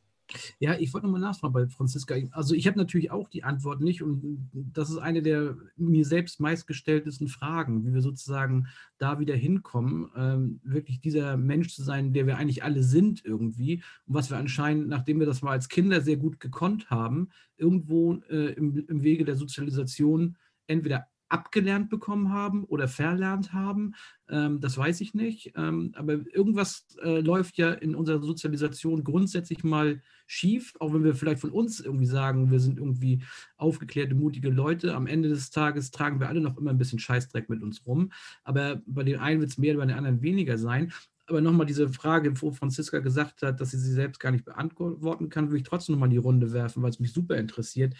[0.59, 2.15] Ja, ich wollte nochmal nachfragen bei Franziska.
[2.31, 6.39] Also ich habe natürlich auch die Antwort nicht und das ist eine der mir selbst
[6.39, 8.67] meistgestelltesten Fragen, wie wir sozusagen
[8.97, 13.83] da wieder hinkommen, ähm, wirklich dieser Mensch zu sein, der wir eigentlich alle sind irgendwie
[14.05, 18.15] und was wir anscheinend, nachdem wir das mal als Kinder sehr gut gekonnt haben, irgendwo
[18.29, 23.95] äh, im, im Wege der Sozialisation entweder abgelernt bekommen haben oder verlernt haben.
[24.29, 25.53] Ähm, das weiß ich nicht.
[25.55, 31.15] Ähm, aber irgendwas äh, läuft ja in unserer Sozialisation grundsätzlich mal schief, auch wenn wir
[31.15, 33.23] vielleicht von uns irgendwie sagen, wir sind irgendwie
[33.57, 34.93] aufgeklärte, mutige Leute.
[34.93, 38.11] Am Ende des Tages tragen wir alle noch immer ein bisschen Scheißdreck mit uns rum.
[38.43, 40.91] Aber bei den einen wird es mehr, bei den anderen weniger sein.
[41.27, 45.29] Aber nochmal diese Frage, wo Franziska gesagt hat, dass sie sie selbst gar nicht beantworten
[45.29, 47.95] kann, würde ich trotzdem nochmal die Runde werfen, weil es mich super interessiert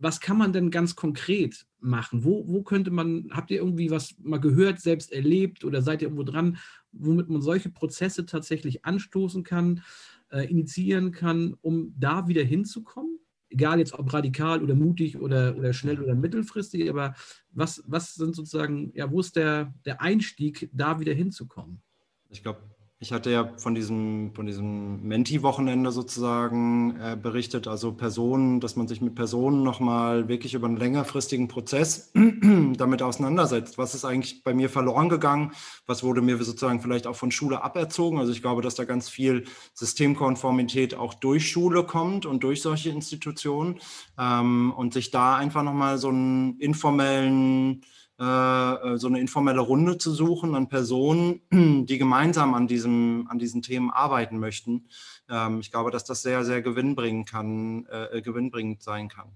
[0.00, 2.24] was kann man denn ganz konkret machen?
[2.24, 6.08] Wo, wo könnte man, habt ihr irgendwie was mal gehört, selbst erlebt oder seid ihr
[6.08, 6.58] irgendwo dran,
[6.92, 9.82] womit man solche Prozesse tatsächlich anstoßen kann,
[10.30, 13.18] äh, initiieren kann, um da wieder hinzukommen?
[13.50, 17.14] Egal jetzt ob radikal oder mutig oder, oder schnell oder mittelfristig, aber
[17.50, 21.82] was, was sind sozusagen, ja, wo ist der, der Einstieg, da wieder hinzukommen?
[22.30, 22.60] Ich glaube,
[23.02, 28.88] Ich hatte ja von diesem, von diesem Menti-Wochenende sozusagen äh, berichtet, also Personen, dass man
[28.88, 32.12] sich mit Personen nochmal wirklich über einen längerfristigen Prozess
[32.76, 33.78] damit auseinandersetzt.
[33.78, 35.52] Was ist eigentlich bei mir verloren gegangen?
[35.86, 38.18] Was wurde mir sozusagen vielleicht auch von Schule aberzogen?
[38.18, 42.90] Also ich glaube, dass da ganz viel Systemkonformität auch durch Schule kommt und durch solche
[42.90, 43.80] Institutionen
[44.18, 47.80] ähm, und sich da einfach nochmal so einen informellen
[48.20, 51.40] äh, so eine informelle Runde zu suchen an Personen,
[51.86, 54.88] die gemeinsam an, diesem, an diesen Themen arbeiten möchten.
[55.30, 59.30] Ähm, ich glaube, dass das sehr, sehr gewinnbringend, kann, äh, gewinnbringend sein kann.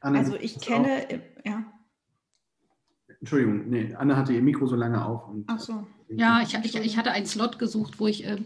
[0.00, 1.64] Anne, also ich kenne, auch, ja.
[3.20, 5.28] Entschuldigung, nee, Anne hatte ihr Mikro so lange auf.
[5.28, 5.86] Und, Ach so.
[6.08, 8.36] Ja, ich, ich, ich, hatte einen Slot gesucht, wo ich äh,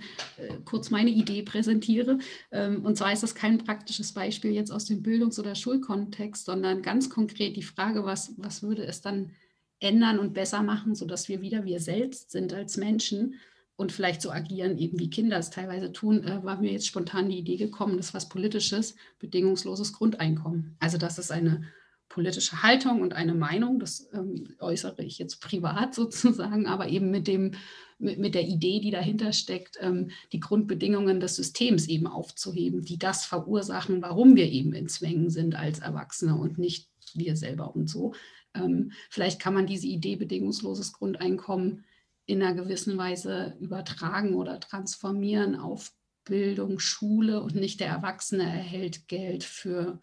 [0.65, 2.19] kurz meine Idee präsentiere.
[2.51, 6.81] Ähm, und zwar ist das kein praktisches Beispiel jetzt aus dem Bildungs- oder Schulkontext, sondern
[6.81, 9.33] ganz konkret die Frage, was, was würde es dann
[9.79, 13.35] ändern und besser machen, sodass wir wieder wir selbst sind als Menschen
[13.77, 17.29] und vielleicht so agieren, eben wie Kinder es teilweise tun, äh, war mir jetzt spontan
[17.29, 20.77] die Idee gekommen, das ist was Politisches, bedingungsloses Grundeinkommen.
[20.81, 21.65] Also das ist eine
[22.11, 27.27] politische Haltung und eine Meinung, das ähm, äußere ich jetzt privat sozusagen, aber eben mit,
[27.27, 27.53] dem,
[27.99, 32.99] mit, mit der Idee, die dahinter steckt, ähm, die Grundbedingungen des Systems eben aufzuheben, die
[32.99, 37.89] das verursachen, warum wir eben in Zwängen sind als Erwachsene und nicht wir selber und
[37.89, 38.13] so.
[38.55, 41.85] Ähm, vielleicht kann man diese Idee bedingungsloses Grundeinkommen
[42.27, 45.93] in einer gewissen Weise übertragen oder transformieren auf
[46.25, 50.01] Bildung, Schule und nicht der Erwachsene erhält Geld für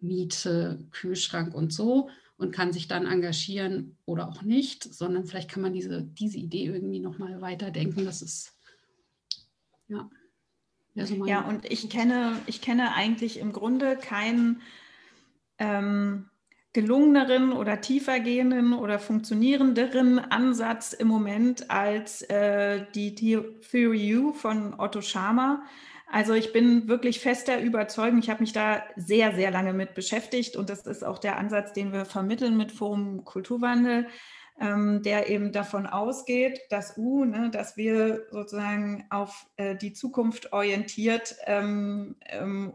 [0.00, 5.62] Miete, Kühlschrank und so und kann sich dann engagieren oder auch nicht, sondern vielleicht kann
[5.62, 8.04] man diese, diese Idee irgendwie nochmal weiterdenken.
[8.04, 8.56] Das ist,
[9.88, 10.08] ja.
[10.94, 14.60] So ja, und ich kenne, ich kenne eigentlich im Grunde keinen
[15.58, 16.30] ähm,
[16.72, 25.00] gelungeneren oder tiefergehenden oder funktionierenderen Ansatz im Moment als äh, die Theory U von Otto
[25.00, 25.62] Schama.
[26.12, 30.56] Also ich bin wirklich fester Überzeugung, ich habe mich da sehr, sehr lange mit beschäftigt
[30.56, 34.08] und das ist auch der Ansatz, den wir vermitteln mit Forum Kulturwandel,
[34.60, 40.52] ähm, der eben davon ausgeht, dass U, ne, dass wir sozusagen auf äh, die Zukunft
[40.52, 42.74] orientiert ähm, ähm,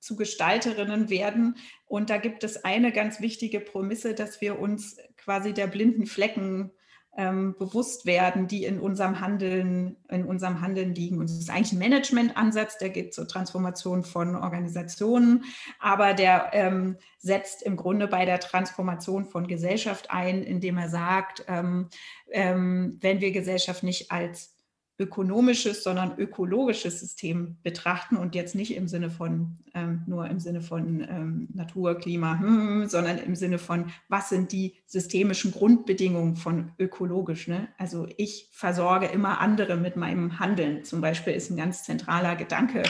[0.00, 1.56] zu Gestalterinnen werden.
[1.86, 6.72] Und da gibt es eine ganz wichtige Prämisse, dass wir uns quasi der blinden Flecken
[7.16, 11.18] ähm, bewusst werden, die in unserem Handeln, in unserem Handeln liegen.
[11.18, 15.44] Und es ist eigentlich ein Managementansatz, der geht zur Transformation von Organisationen,
[15.78, 21.44] aber der ähm, setzt im Grunde bei der Transformation von Gesellschaft ein, indem er sagt,
[21.48, 21.88] ähm,
[22.30, 24.55] ähm wenn wir Gesellschaft nicht als
[24.98, 30.62] ökonomisches, sondern ökologisches System betrachten und jetzt nicht im Sinne von, ähm, nur im Sinne
[30.62, 36.72] von ähm, Natur, Klima, hm, sondern im Sinne von, was sind die systemischen Grundbedingungen von
[36.78, 37.46] ökologisch.
[37.46, 37.68] Ne?
[37.76, 42.82] Also ich versorge immer andere mit meinem Handeln, zum Beispiel ist ein ganz zentraler Gedanke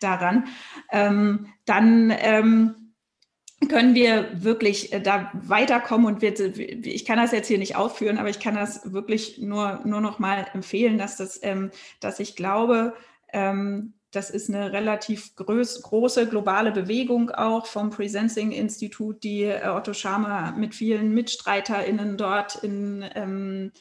[0.00, 0.44] daran.
[0.92, 2.83] Ähm, dann ähm,
[3.68, 6.34] können wir wirklich äh, da weiterkommen und wir,
[6.86, 10.18] ich kann das jetzt hier nicht aufführen, aber ich kann das wirklich nur, nur noch
[10.18, 12.94] mal empfehlen, dass, das, ähm, dass ich glaube,
[13.32, 19.92] ähm, das ist eine relativ groß, große globale Bewegung auch vom Presensing-Institut, die äh, Otto
[19.92, 23.72] Schama mit vielen MitstreiterInnen dort in, ähm,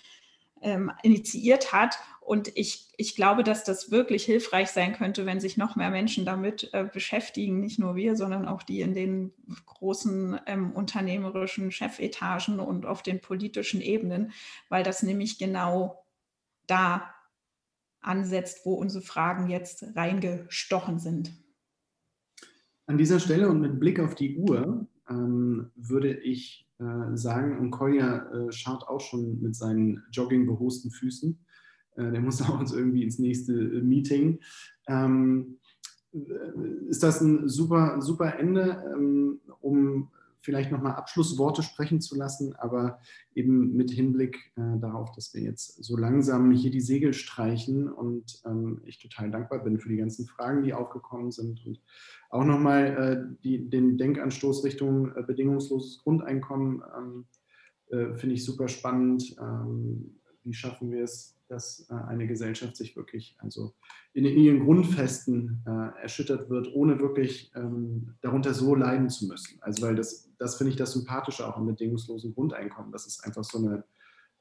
[0.63, 1.97] ähm, initiiert hat.
[2.21, 6.25] Und ich, ich glaube, dass das wirklich hilfreich sein könnte, wenn sich noch mehr Menschen
[6.25, 9.33] damit äh, beschäftigen, nicht nur wir, sondern auch die in den
[9.65, 14.31] großen ähm, unternehmerischen Chefetagen und auf den politischen Ebenen,
[14.69, 16.05] weil das nämlich genau
[16.65, 17.13] da
[17.99, 21.33] ansetzt, wo unsere Fragen jetzt reingestochen sind.
[22.85, 26.67] An dieser Stelle und mit Blick auf die Uhr ähm, würde ich
[27.15, 31.37] sagen, und Kolja äh, schaut auch schon mit seinen joggingbehosten Füßen,
[31.95, 34.39] äh, der muss auch uns irgendwie ins nächste äh, Meeting.
[34.87, 35.57] Ähm,
[36.13, 40.09] äh, ist das ein super, super Ende, ähm, um
[40.43, 42.99] vielleicht nochmal Abschlussworte sprechen zu lassen, aber
[43.33, 48.41] eben mit Hinblick äh, darauf, dass wir jetzt so langsam hier die Segel streichen und
[48.45, 51.81] ähm, ich total dankbar bin für die ganzen Fragen, die aufgekommen sind und
[52.29, 57.25] auch nochmal äh, den Denkanstoß Richtung äh, bedingungsloses Grundeinkommen ähm,
[58.15, 59.35] finde ich super spannend.
[59.39, 63.73] Ähm, wie schaffen wir es, dass äh, eine Gesellschaft sich wirklich also
[64.13, 69.57] in, ihren Grundfesten äh, erschüttert wird, ohne wirklich ähm, darunter so leiden zu müssen.
[69.61, 73.43] Also weil das, das finde ich das Sympathische auch am bedingungslosen Grundeinkommen, dass es einfach
[73.43, 73.83] so eine,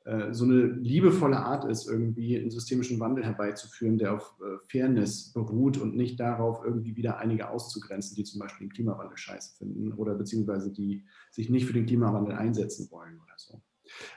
[0.05, 4.35] äh, so eine liebevolle Art ist, irgendwie einen systemischen Wandel herbeizuführen, der auf
[4.69, 9.57] Fairness beruht und nicht darauf, irgendwie wieder einige auszugrenzen, die zum Beispiel den Klimawandel scheiße
[9.57, 13.61] finden oder beziehungsweise die sich nicht für den Klimawandel einsetzen wollen oder so.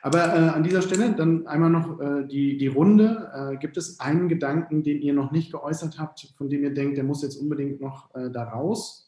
[0.01, 3.53] Aber äh, an dieser Stelle dann einmal noch äh, die, die Runde.
[3.53, 6.97] Äh, gibt es einen Gedanken, den ihr noch nicht geäußert habt, von dem ihr denkt,
[6.97, 9.05] der muss jetzt unbedingt noch äh, da raus?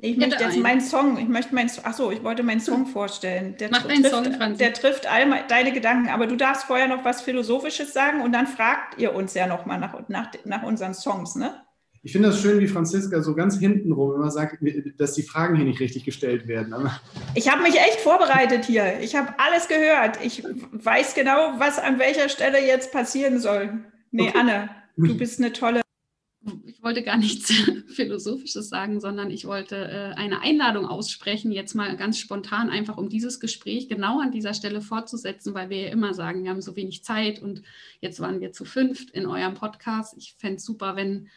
[0.00, 3.56] Ich möchte jetzt meinen Song, ich möchte meinen, achso, ich wollte meinen Song vorstellen.
[3.58, 4.58] Der Mach deinen Song, Franzi.
[4.58, 8.48] Der trifft all deine Gedanken, aber du darfst vorher noch was Philosophisches sagen und dann
[8.48, 11.63] fragt ihr uns ja nochmal nach, nach, nach unseren Songs, ne?
[12.04, 14.58] Ich finde das schön, wie Franziska so ganz hintenrum immer sagt,
[14.98, 16.74] dass die Fragen hier nicht richtig gestellt werden.
[17.34, 19.00] ich habe mich echt vorbereitet hier.
[19.00, 20.22] Ich habe alles gehört.
[20.22, 23.84] Ich weiß genau, was an welcher Stelle jetzt passieren soll.
[24.10, 24.38] Nee, okay.
[24.38, 25.80] Anne, du bist eine tolle
[26.66, 27.50] ich wollte gar nichts
[27.94, 33.08] Philosophisches sagen, sondern ich wollte äh, eine Einladung aussprechen, jetzt mal ganz spontan, einfach um
[33.08, 36.76] dieses Gespräch genau an dieser Stelle fortzusetzen, weil wir ja immer sagen, wir haben so
[36.76, 37.62] wenig Zeit und
[38.00, 40.14] jetzt waren wir zu fünft in eurem Podcast.
[40.18, 41.30] Ich fände es super, wenn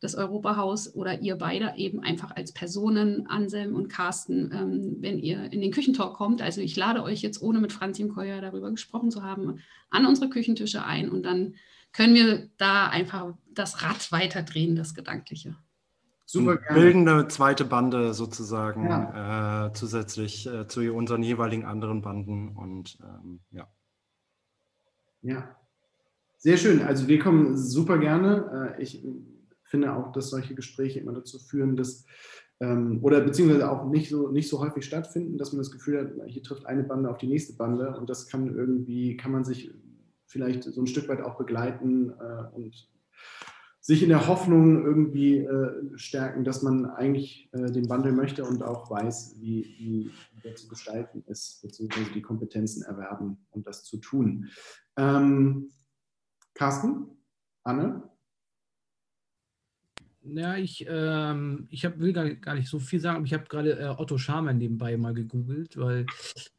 [0.00, 5.52] das Europahaus oder ihr beide eben einfach als Personen, Anselm und Carsten, ähm, wenn ihr
[5.52, 6.40] in den Küchentalk kommt.
[6.40, 10.30] Also ich lade euch jetzt, ohne mit Franz Imkoyer darüber gesprochen zu haben, an unsere
[10.30, 11.54] Küchentische ein und dann
[11.92, 15.56] können wir da einfach das Rad weiterdrehen, das Gedankliche.
[16.24, 16.80] Super gerne.
[16.80, 19.66] Bilden eine zweite Bande sozusagen ja.
[19.66, 23.66] äh, zusätzlich äh, zu unseren jeweiligen anderen Banden und ähm, ja.
[25.22, 25.56] Ja,
[26.38, 26.82] sehr schön.
[26.82, 28.76] Also wir kommen super gerne.
[28.78, 29.04] Äh, ich
[29.70, 32.04] finde auch, dass solche Gespräche immer dazu führen, dass
[32.60, 36.28] ähm, oder beziehungsweise auch nicht so, nicht so häufig stattfinden, dass man das Gefühl hat,
[36.28, 39.72] hier trifft eine Bande auf die nächste Bande und das kann irgendwie, kann man sich
[40.26, 42.88] vielleicht so ein Stück weit auch begleiten äh, und
[43.80, 48.62] sich in der Hoffnung irgendwie äh, stärken, dass man eigentlich äh, den Wandel möchte und
[48.62, 50.10] auch weiß, wie, wie
[50.44, 54.50] der zu gestalten ist, beziehungsweise die Kompetenzen erwerben, um das zu tun.
[54.96, 55.70] Ähm,
[56.52, 57.06] Carsten,
[57.64, 58.02] Anne,
[60.22, 63.46] ja, ich, ähm, ich hab, will gar, gar nicht so viel sagen, aber ich habe
[63.48, 66.06] gerade äh, Otto Scharmer nebenbei mal gegoogelt, weil,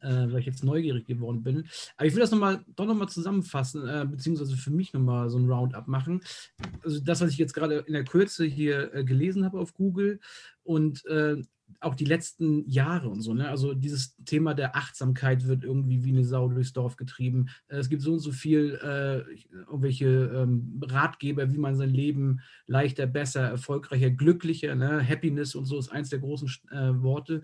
[0.00, 1.68] äh, weil ich jetzt neugierig geworden bin.
[1.96, 5.38] Aber ich will das noch mal, doch nochmal zusammenfassen, äh, beziehungsweise für mich nochmal so
[5.38, 6.20] ein Roundup machen.
[6.82, 10.18] Also das, was ich jetzt gerade in der Kürze hier äh, gelesen habe auf Google
[10.64, 11.36] und äh,
[11.80, 13.34] auch die letzten Jahre und so.
[13.34, 13.48] Ne?
[13.48, 17.48] Also dieses Thema der Achtsamkeit wird irgendwie wie eine Sau durchs Dorf getrieben.
[17.68, 19.20] Äh, es gibt so und so viel äh,
[19.66, 25.06] irgendwelche ähm, Ratgeber, wie man sein Leben leichter, besser, erfolgreicher, glücklicher, ne?
[25.06, 27.42] Happiness und so ist eins der großen äh, Worte.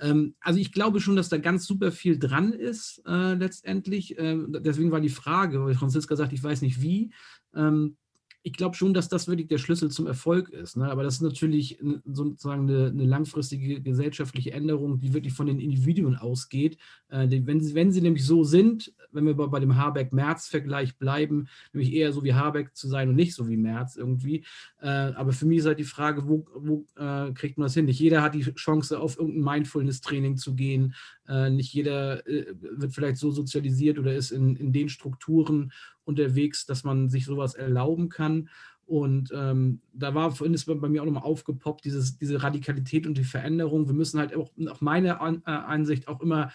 [0.00, 4.18] Ähm, also ich glaube schon, dass da ganz super viel dran ist äh, letztendlich.
[4.18, 7.12] Ähm, deswegen war die Frage, weil Franziska sagt, ich weiß nicht wie.
[7.54, 7.96] Ähm,
[8.42, 10.76] ich glaube schon, dass das wirklich der Schlüssel zum Erfolg ist.
[10.76, 10.90] Ne?
[10.90, 16.16] Aber das ist natürlich sozusagen eine, eine, langfristige gesellschaftliche Änderung, die wirklich von den Individuen
[16.16, 16.78] ausgeht.
[17.08, 20.96] Äh, die, wenn, sie, wenn sie nämlich so sind, wenn wir bei, bei dem Habeck-Merz-Vergleich
[20.96, 24.44] bleiben, nämlich eher so wie Habeck zu sein und nicht so wie Merz irgendwie.
[24.80, 27.84] Äh, aber für mich ist halt die Frage, wo, wo äh, kriegt man das hin?
[27.84, 30.94] Nicht jeder hat die Chance, auf irgendein Mindfulness-Training zu gehen.
[31.28, 35.72] Äh, nicht jeder äh, wird vielleicht so sozialisiert oder ist in, in den Strukturen
[36.04, 38.48] unterwegs, dass man sich sowas erlauben kann.
[38.86, 43.16] Und ähm, da war vorhin ist bei mir auch nochmal aufgepoppt, dieses, diese Radikalität und
[43.16, 43.86] die Veränderung.
[43.86, 46.50] Wir müssen halt auch nach meiner An äh, Ansicht auch immer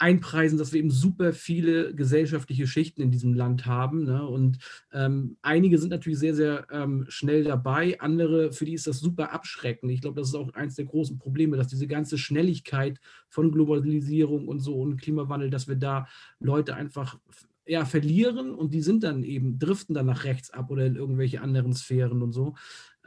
[0.00, 4.04] einpreisen, dass wir eben super viele gesellschaftliche Schichten in diesem Land haben.
[4.04, 4.26] Ne?
[4.26, 4.58] Und
[4.92, 9.32] ähm, einige sind natürlich sehr, sehr ähm, schnell dabei, andere, für die ist das super
[9.32, 9.92] abschreckend.
[9.92, 12.98] Ich glaube, das ist auch eines der großen Probleme, dass diese ganze Schnelligkeit
[13.28, 17.18] von Globalisierung und so und Klimawandel, dass wir da Leute einfach
[17.66, 21.40] ja, verlieren und die sind dann eben, driften dann nach rechts ab oder in irgendwelche
[21.40, 22.54] anderen Sphären und so.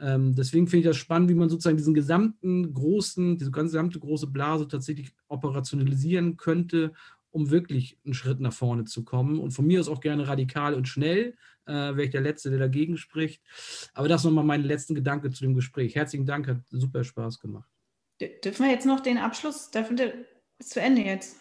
[0.00, 4.26] Ähm, deswegen finde ich das spannend, wie man sozusagen diesen gesamten großen, diese gesamte große
[4.26, 6.92] Blase tatsächlich operationalisieren könnte,
[7.30, 9.38] um wirklich einen Schritt nach vorne zu kommen.
[9.38, 11.36] Und von mir aus auch gerne radikal und schnell,
[11.66, 13.42] äh, wäre ich der Letzte, der dagegen spricht.
[13.92, 15.94] Aber das nochmal mein letzten Gedanke zu dem Gespräch.
[15.94, 17.68] Herzlichen Dank, hat super Spaß gemacht.
[18.20, 20.12] Dürfen wir jetzt noch den Abschluss, dürfen wir,
[20.58, 21.36] ist zu Ende jetzt.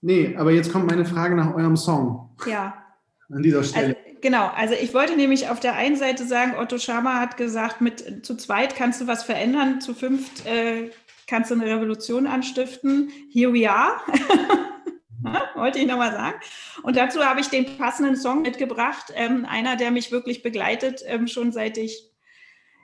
[0.00, 2.36] Nee, aber jetzt kommt meine Frage nach eurem Song.
[2.46, 2.84] Ja.
[3.28, 3.96] An dieser Stelle.
[3.96, 7.80] Also, genau, also ich wollte nämlich auf der einen Seite sagen, Otto Schama hat gesagt,
[7.80, 10.90] mit zu zweit kannst du was verändern, zu fünft äh,
[11.26, 13.12] kannst du eine Revolution anstiften.
[13.30, 14.00] Here we are.
[15.54, 16.38] wollte ich nochmal sagen.
[16.82, 19.12] Und dazu habe ich den passenden Song mitgebracht.
[19.14, 22.10] Ähm, einer, der mich wirklich begleitet, ähm, schon seit ich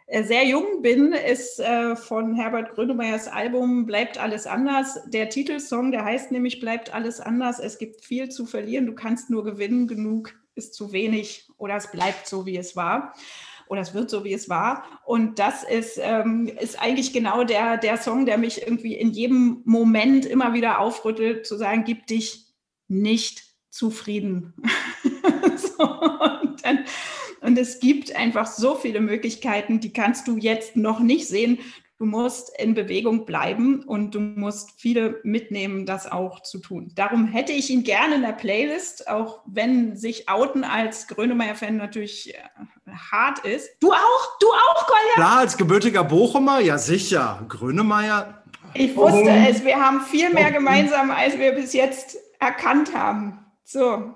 [0.06, 5.00] äh, sehr jung bin, ist äh, von Herbert Grönemeyers Album Bleibt alles anders.
[5.06, 7.58] Der Titelsong, der heißt nämlich Bleibt alles anders.
[7.58, 11.90] Es gibt viel zu verlieren, du kannst nur gewinnen, genug ist zu wenig oder es
[11.90, 13.14] bleibt so, wie es war.
[13.66, 14.84] Oder es wird so, wie es war.
[15.06, 19.62] Und das ist, ähm, ist eigentlich genau der, der Song, der mich irgendwie in jedem
[19.64, 22.46] Moment immer wieder aufrüttelt, zu sagen, gib dich
[22.88, 24.52] nicht zufrieden.
[25.56, 26.84] so, und dann
[27.44, 31.58] und es gibt einfach so viele Möglichkeiten, die kannst du jetzt noch nicht sehen.
[31.96, 36.90] Du musst in Bewegung bleiben und du musst viele mitnehmen, das auch zu tun.
[36.96, 42.34] Darum hätte ich ihn gerne in der Playlist, auch wenn sich Outen als Grönemeyer-Fan natürlich
[42.34, 42.38] äh,
[43.12, 43.70] hart ist.
[43.78, 44.38] Du auch?
[44.40, 45.14] Du auch, Kolja?
[45.14, 47.44] Klar, als gebürtiger Bochumer, ja sicher.
[47.48, 48.42] Grönemeyer.
[48.74, 53.38] Ich wusste es, wir haben viel mehr gemeinsam, als wir bis jetzt erkannt haben.
[53.62, 54.12] So.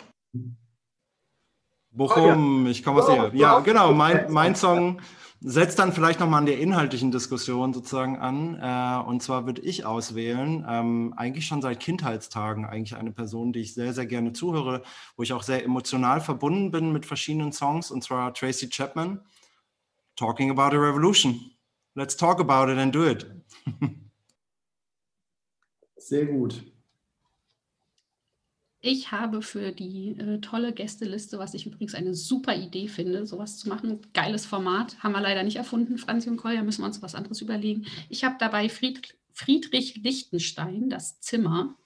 [1.93, 3.31] Bochum, ich komme aus hier.
[3.35, 5.01] Ja, genau, mein, mein Song
[5.41, 8.59] setzt dann vielleicht nochmal an der inhaltlichen Diskussion sozusagen an.
[8.61, 13.61] Äh, und zwar würde ich auswählen, ähm, eigentlich schon seit Kindheitstagen, eigentlich eine Person, die
[13.61, 14.83] ich sehr, sehr gerne zuhöre,
[15.17, 19.21] wo ich auch sehr emotional verbunden bin mit verschiedenen Songs, und zwar Tracy Chapman,
[20.17, 21.53] Talking About a Revolution.
[21.95, 23.27] Let's talk about it and do it.
[25.97, 26.65] sehr gut.
[28.81, 33.59] Ich habe für die äh, tolle Gästeliste, was ich übrigens eine super Idee finde, sowas
[33.59, 34.01] zu machen.
[34.15, 37.41] Geiles Format, haben wir leider nicht erfunden, Franzi und Kolja, müssen wir uns was anderes
[37.41, 37.87] überlegen.
[38.09, 41.77] Ich habe dabei Fried, Friedrich Lichtenstein, das Zimmer.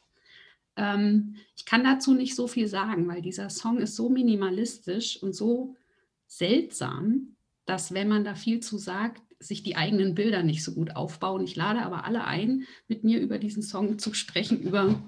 [0.76, 5.34] Ähm, ich kann dazu nicht so viel sagen, weil dieser Song ist so minimalistisch und
[5.34, 5.76] so
[6.26, 10.94] seltsam, dass wenn man da viel zu sagt, sich die eigenen Bilder nicht so gut
[10.94, 11.42] aufbauen.
[11.42, 15.02] Ich lade aber alle ein, mit mir über diesen Song zu sprechen, über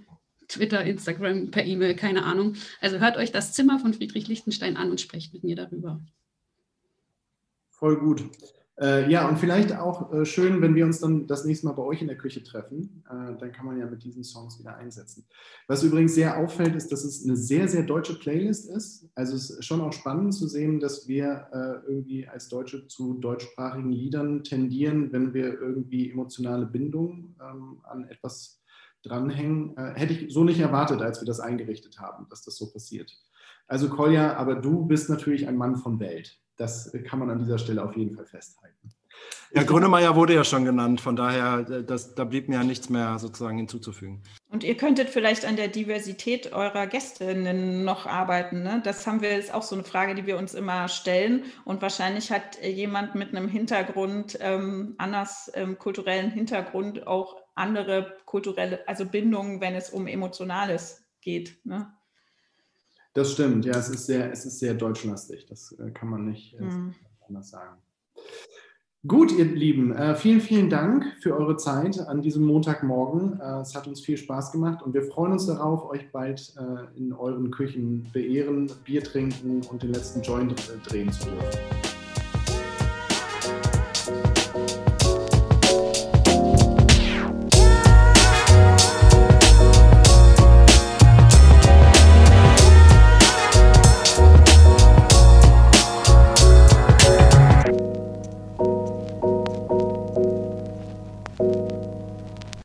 [0.54, 2.54] Twitter, Instagram, per E-Mail, keine Ahnung.
[2.80, 6.00] Also hört euch das Zimmer von Friedrich Lichtenstein an und sprecht mit mir darüber.
[7.70, 8.24] Voll gut.
[8.80, 11.82] Äh, ja, und vielleicht auch äh, schön, wenn wir uns dann das nächste Mal bei
[11.82, 13.04] euch in der Küche treffen.
[13.08, 15.24] Äh, dann kann man ja mit diesen Songs wieder einsetzen.
[15.68, 19.08] Was übrigens sehr auffällt, ist, dass es eine sehr, sehr deutsche Playlist ist.
[19.14, 23.14] Also es ist schon auch spannend zu sehen, dass wir äh, irgendwie als Deutsche zu
[23.14, 28.60] deutschsprachigen Liedern tendieren, wenn wir irgendwie emotionale Bindung ähm, an etwas
[29.04, 29.76] dranhängen.
[29.76, 33.16] Äh, hätte ich so nicht erwartet, als wir das eingerichtet haben, dass das so passiert.
[33.66, 36.38] Also Kolja, aber du bist natürlich ein Mann von Welt.
[36.56, 38.90] Das kann man an dieser Stelle auf jeden Fall festhalten.
[39.52, 42.88] Ja, Grönemeyer wurde ja schon genannt, von daher, äh, das, da blieb mir ja nichts
[42.90, 44.20] mehr sozusagen hinzuzufügen.
[44.50, 48.64] Und ihr könntet vielleicht an der Diversität eurer Gästinnen noch arbeiten.
[48.64, 48.80] Ne?
[48.84, 51.44] Das haben wir, ist auch so eine Frage, die wir uns immer stellen.
[51.64, 58.86] Und wahrscheinlich hat jemand mit einem Hintergrund, ähm, anders ähm, kulturellen Hintergrund auch andere kulturelle,
[58.88, 61.58] also Bindungen, wenn es um Emotionales geht.
[61.64, 61.92] Ne?
[63.14, 66.54] Das stimmt, ja, es ist sehr, es ist sehr deutschlastig, das äh, kann man nicht
[66.54, 66.94] äh, mhm.
[67.28, 67.76] anders sagen.
[69.06, 73.38] Gut, ihr Lieben, äh, vielen, vielen Dank für eure Zeit an diesem Montagmorgen.
[73.60, 76.54] Es hat uns viel Spaß gemacht und wir freuen uns darauf, euch bald
[76.96, 80.54] in euren Küchen beehren, Bier trinken und den letzten Joint
[80.86, 81.93] drehen zu dürfen.